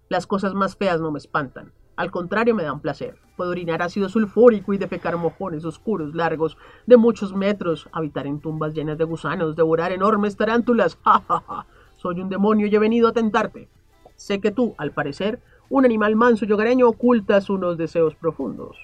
Las 0.10 0.26
cosas 0.26 0.56
más 0.56 0.76
feas 0.76 1.00
no 1.00 1.12
me 1.12 1.20
espantan. 1.20 1.72
Al 1.96 2.10
contrario, 2.10 2.56
me 2.56 2.64
dan 2.64 2.80
placer. 2.80 3.20
Puedo 3.38 3.52
orinar 3.52 3.84
ácido 3.84 4.10
sulfúrico 4.10 4.74
y 4.74 4.80
defecar 4.80 5.16
mojones 5.18 5.64
oscuros, 5.66 6.16
largos, 6.16 6.58
de 6.88 6.98
muchos 6.98 7.36
metros, 7.36 7.88
habitar 7.92 8.26
en 8.26 8.40
tumbas 8.40 8.74
llenas 8.74 8.98
de 8.98 9.04
gusanos, 9.04 9.56
devorar 9.56 9.92
enormes 9.92 10.36
tarántulas. 10.36 10.98
¡Ja, 11.06 11.24
ja, 11.28 11.44
ja! 11.48 11.68
Soy 11.96 12.22
un 12.22 12.30
demonio 12.30 12.66
y 12.66 12.76
he 12.76 12.80
venido 12.80 13.08
a 13.08 13.14
tentarte. 13.14 13.70
Sé 14.16 14.42
que 14.42 14.50
tú, 14.50 14.74
al 14.80 14.94
parecer, 14.94 15.42
un 15.70 15.86
animal 15.86 16.16
manso 16.16 16.46
y 16.46 16.52
hogareño, 16.52 16.88
ocultas 16.88 17.50
unos 17.52 17.78
deseos 17.78 18.16
profundos. 18.16 18.78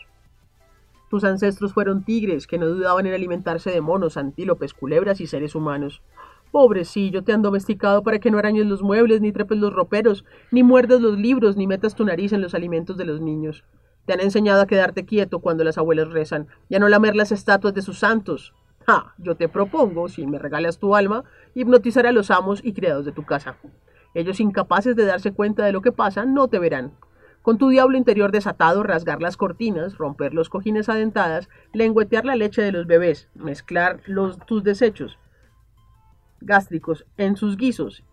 Tus 1.10 1.24
ancestros 1.24 1.74
fueron 1.74 2.04
tigres 2.04 2.46
que 2.46 2.60
no 2.60 2.68
dudaban 2.68 3.08
en 3.08 3.16
alimentarse 3.16 3.72
de 3.72 3.82
monos, 3.82 4.18
antílopes, 4.18 4.74
culebras 4.76 5.20
y 5.22 5.28
seres 5.28 5.56
humanos. 5.56 6.04
Pobrecillo, 6.52 7.24
te 7.24 7.34
han 7.34 7.42
domesticado 7.42 8.04
para 8.04 8.20
que 8.20 8.32
no 8.32 8.38
arañes 8.38 8.66
los 8.66 8.82
muebles, 8.82 9.22
ni 9.22 9.32
trepes 9.32 9.58
los 9.58 9.74
roperos, 9.74 10.24
ni 10.52 10.64
muerdas 10.64 11.02
los 11.02 11.18
libros, 11.18 11.58
ni 11.58 11.68
metas 11.68 11.96
tu 11.96 12.06
nariz 12.06 12.32
en 12.34 12.42
los 12.42 12.56
alimentos 12.56 12.98
de 12.98 13.06
los 13.06 13.22
niños. 13.22 13.64
Te 14.06 14.14
han 14.14 14.22
enseñado 14.22 14.62
a 14.62 14.68
quedarte 14.68 15.06
quieto 15.06 15.40
cuando 15.40 15.64
las 15.64 15.78
abuelas 15.78 16.10
rezan, 16.12 16.48
y 16.70 16.76
a 16.76 16.80
no 16.80 16.88
lamer 16.88 17.16
las 17.16 17.32
estatuas 17.32 17.74
de 17.74 17.82
sus 17.82 18.00
santos. 18.00 18.54
¡Ja! 18.86 19.16
Yo 19.18 19.36
te 19.36 19.50
propongo, 19.50 20.08
si 20.08 20.28
me 20.28 20.40
regalas 20.40 20.78
tu 20.78 20.96
alma, 20.96 21.24
hipnotizar 21.56 22.06
a 22.06 22.12
los 22.12 22.30
amos 22.32 22.64
y 22.64 22.74
criados 22.74 23.06
de 23.06 23.12
tu 23.12 23.24
casa. 23.24 23.58
Ellos, 24.14 24.40
incapaces 24.40 24.96
de 24.96 25.06
darse 25.06 25.34
cuenta 25.34 25.66
de 25.66 25.74
lo 25.74 25.82
que 25.82 25.92
pasa, 25.92 26.26
no 26.26 26.48
te 26.48 26.60
verán. 26.60 26.94
Con 27.42 27.58
tu 27.58 27.70
diablo 27.70 27.98
interior 27.98 28.32
desatado, 28.32 28.82
rasgar 28.82 29.22
las 29.22 29.38
cortinas, 29.38 29.98
romper 29.98 30.34
los 30.34 30.50
cojines 30.50 30.88
adentadas, 30.88 31.50
lengüetear 31.74 32.26
la 32.26 32.36
leche 32.36 32.62
de 32.62 32.72
los 32.72 32.88
bebés, 32.88 33.28
mezclar 33.36 34.02
los, 34.06 34.40
tus 34.46 34.64
desechos, 34.64 35.20
gástricos 36.42 37.06
en 37.18 37.36
sus 37.36 37.58
guisos 37.58 38.04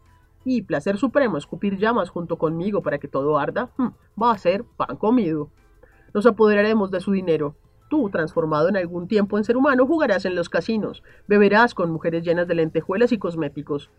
y 0.44 0.62
placer 0.62 0.98
supremo 0.98 1.36
escupir 1.36 1.78
llamas 1.78 2.10
junto 2.10 2.36
conmigo 2.36 2.82
para 2.82 2.98
que 2.98 3.08
todo 3.08 3.38
arda, 3.38 3.70
hmm, 3.76 3.88
va 4.20 4.32
a 4.32 4.38
ser 4.38 4.64
pan 4.64 4.96
comido. 4.96 5.50
Nos 6.14 6.26
apoderaremos 6.26 6.90
de 6.90 7.00
su 7.00 7.12
dinero. 7.12 7.56
Tú, 7.88 8.10
transformado 8.10 8.68
en 8.68 8.76
algún 8.76 9.06
tiempo 9.06 9.38
en 9.38 9.44
ser 9.44 9.56
humano, 9.56 9.86
jugarás 9.86 10.24
en 10.24 10.34
los 10.34 10.48
casinos, 10.48 11.02
beberás 11.28 11.74
con 11.74 11.90
mujeres 11.90 12.24
llenas 12.24 12.48
de 12.48 12.54
lentejuelas 12.54 13.12
y 13.12 13.18
cosméticos, 13.18 13.90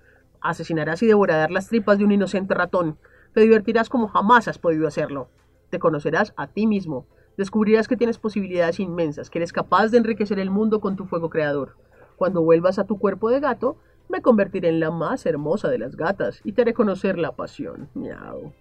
asesinarás 0.41 1.03
y 1.03 1.07
devorarás 1.07 1.51
las 1.51 1.69
tripas 1.69 1.99
de 1.99 2.03
un 2.03 2.12
inocente 2.12 2.53
ratón, 2.53 2.97
te 3.33 3.41
divertirás 3.41 3.89
como 3.89 4.07
jamás 4.07 4.47
has 4.47 4.57
podido 4.57 4.88
hacerlo, 4.88 5.29
te 5.69 5.79
conocerás 5.79 6.33
a 6.38 6.47
ti 6.47 6.65
mismo, 6.65 7.05
descubrirás 7.38 7.88
que 7.88 7.97
tienes 7.97 8.17
posibilidades 8.17 8.79
inmensas, 8.79 9.29
que 9.29 9.39
eres 9.39 9.53
capaz 9.53 9.89
de 9.89 9.99
enriquecer 9.99 10.39
el 10.39 10.49
mundo 10.49 10.81
con 10.81 10.95
tu 10.95 11.05
fuego 11.05 11.29
creador. 11.29 11.77
Cuando 12.15 12.41
vuelvas 12.41 12.79
a 12.79 12.86
tu 12.86 12.97
cuerpo 12.97 13.29
de 13.29 13.39
gato, 13.39 13.77
me 14.10 14.22
convertiré 14.22 14.70
en 14.70 14.80
la 14.80 14.92
más 14.92 15.26
hermosa 15.26 15.70
de 15.70 15.80
las 15.80 15.96
gatas 15.96 16.42
y 16.44 16.52
te 16.52 16.62
haré 16.62 16.74
conocer 16.74 17.18
la 17.18 17.32
pasión. 17.32 17.89
Miau. 17.94 18.54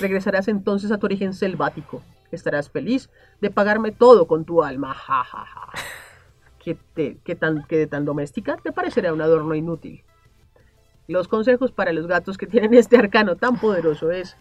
Regresarás 0.00 0.48
entonces 0.48 0.90
a 0.92 0.98
tu 0.98 1.06
origen 1.06 1.34
selvático. 1.34 2.02
Estarás 2.30 2.70
feliz 2.70 3.10
de 3.40 3.50
pagarme 3.50 3.92
todo 3.92 4.26
con 4.26 4.44
tu 4.44 4.62
alma. 4.62 4.94
Ja, 4.94 5.24
ja, 5.24 5.44
ja. 5.44 5.70
¿Qué, 6.58 6.78
te, 6.94 7.34
tan, 7.34 7.64
que 7.64 7.76
de 7.76 7.86
tan 7.86 8.06
doméstica 8.06 8.56
te 8.56 8.72
parecerá 8.72 9.12
un 9.12 9.20
adorno 9.20 9.54
inútil. 9.54 10.02
Los 11.06 11.28
consejos 11.28 11.70
para 11.72 11.92
los 11.92 12.06
gatos 12.06 12.38
que 12.38 12.46
tienen 12.46 12.72
este 12.72 12.96
arcano 12.96 13.36
tan 13.36 13.58
poderoso 13.58 14.10
es 14.10 14.38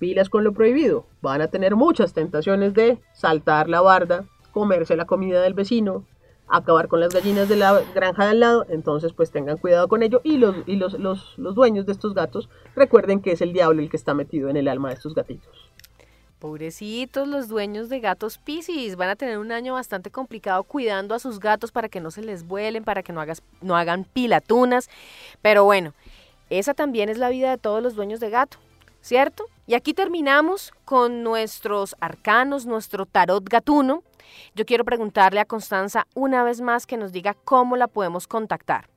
pilas 0.00 0.28
con 0.28 0.42
lo 0.42 0.52
prohibido. 0.52 1.06
Van 1.22 1.40
a 1.40 1.46
tener 1.46 1.76
muchas 1.76 2.12
tentaciones 2.12 2.74
de 2.74 2.98
saltar 3.12 3.68
la 3.68 3.80
barda, 3.80 4.24
comerse 4.50 4.96
la 4.96 5.04
comida 5.04 5.40
del 5.40 5.54
vecino, 5.54 6.04
acabar 6.50 6.88
con 6.88 7.00
las 7.00 7.14
gallinas 7.14 7.48
de 7.48 7.56
la 7.56 7.80
granja 7.94 8.24
de 8.24 8.30
al 8.30 8.40
lado, 8.40 8.66
entonces 8.68 9.12
pues 9.12 9.30
tengan 9.30 9.56
cuidado 9.56 9.88
con 9.88 10.02
ello 10.02 10.20
y 10.24 10.38
los, 10.38 10.56
y 10.66 10.76
los, 10.76 10.98
los, 10.98 11.38
los 11.38 11.54
dueños 11.54 11.86
de 11.86 11.92
estos 11.92 12.14
gatos 12.14 12.48
recuerden 12.74 13.20
que 13.20 13.32
es 13.32 13.40
el 13.40 13.52
diablo 13.52 13.80
el 13.80 13.90
que 13.90 13.96
está 13.96 14.14
metido 14.14 14.48
en 14.48 14.56
el 14.56 14.68
alma 14.68 14.88
de 14.88 14.94
estos 14.94 15.14
gatitos. 15.14 15.70
Pobrecitos 16.40 17.28
los 17.28 17.48
dueños 17.48 17.90
de 17.90 18.00
gatos 18.00 18.38
Piscis, 18.38 18.96
van 18.96 19.10
a 19.10 19.16
tener 19.16 19.36
un 19.38 19.52
año 19.52 19.74
bastante 19.74 20.10
complicado 20.10 20.64
cuidando 20.64 21.14
a 21.14 21.18
sus 21.18 21.38
gatos 21.38 21.70
para 21.70 21.90
que 21.90 22.00
no 22.00 22.10
se 22.10 22.22
les 22.22 22.46
vuelen, 22.46 22.82
para 22.82 23.02
que 23.02 23.12
no, 23.12 23.20
hagas, 23.20 23.42
no 23.60 23.76
hagan 23.76 24.04
pilatunas, 24.04 24.88
pero 25.42 25.64
bueno, 25.64 25.92
esa 26.48 26.72
también 26.72 27.10
es 27.10 27.18
la 27.18 27.28
vida 27.28 27.50
de 27.50 27.58
todos 27.58 27.82
los 27.82 27.94
dueños 27.94 28.20
de 28.20 28.30
gato, 28.30 28.56
¿cierto? 29.02 29.44
Y 29.66 29.74
aquí 29.74 29.94
terminamos 29.94 30.72
con 30.84 31.22
nuestros 31.22 31.94
arcanos, 32.00 32.66
nuestro 32.66 33.06
tarot 33.06 33.48
gatuno. 33.48 34.02
Yo 34.54 34.64
quiero 34.64 34.84
preguntarle 34.84 35.40
a 35.40 35.44
Constanza 35.44 36.06
una 36.14 36.44
vez 36.44 36.60
más 36.60 36.86
que 36.86 36.96
nos 36.96 37.12
diga 37.12 37.34
cómo 37.44 37.76
la 37.76 37.88
podemos 37.88 38.26
contactar. 38.26 38.88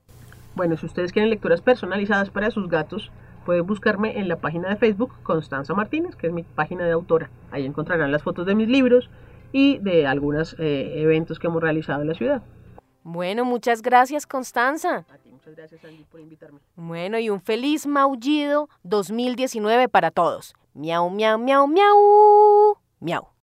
Bueno, 0.56 0.78
si 0.78 0.86
ustedes 0.86 1.12
quieren 1.12 1.30
lecturas 1.30 1.62
personalizadas 1.62 2.30
para 2.30 2.52
sus 2.52 2.70
gatos, 2.70 3.12
pueden 3.46 3.66
buscarme 3.66 4.20
en 4.20 4.28
la 4.28 4.38
página 4.38 4.70
de 4.70 4.76
Facebook 4.76 5.14
Constanza 5.24 5.74
Martínez, 5.74 6.16
que 6.16 6.28
es 6.28 6.34
mi 6.34 6.44
página 6.44 6.86
de 6.86 6.92
autora. 6.92 7.30
Ahí 7.52 7.66
encontrarán 7.66 8.12
las 8.12 8.24
fotos 8.24 8.46
de 8.46 8.56
mis 8.56 8.68
libros 8.68 9.10
y 9.52 9.78
de 9.80 10.08
algunos 10.08 10.56
eh, 10.60 11.02
eventos 11.02 11.40
que 11.40 11.48
hemos 11.48 11.62
realizado 11.62 12.02
en 12.02 12.08
la 12.08 12.14
ciudad. 12.14 12.44
Bueno, 13.04 13.46
muchas 13.46 13.82
gracias 13.82 14.26
Constanza. 14.26 15.06
A 15.10 15.18
ti, 15.18 15.30
muchas 15.30 15.56
gracias 15.56 15.84
Andy 15.84 16.06
por 16.10 16.20
invitarme. 16.20 16.60
Bueno, 16.76 17.20
y 17.20 17.30
un 17.30 17.42
feliz 17.42 17.86
maullido 17.86 18.70
2019 18.84 19.90
para 19.90 20.12
todos. 20.12 20.54
Miau, 20.74 21.10
miau, 21.10 21.38
miau, 21.38 21.68
miau. 21.68 22.78
Miau. 23.00 23.33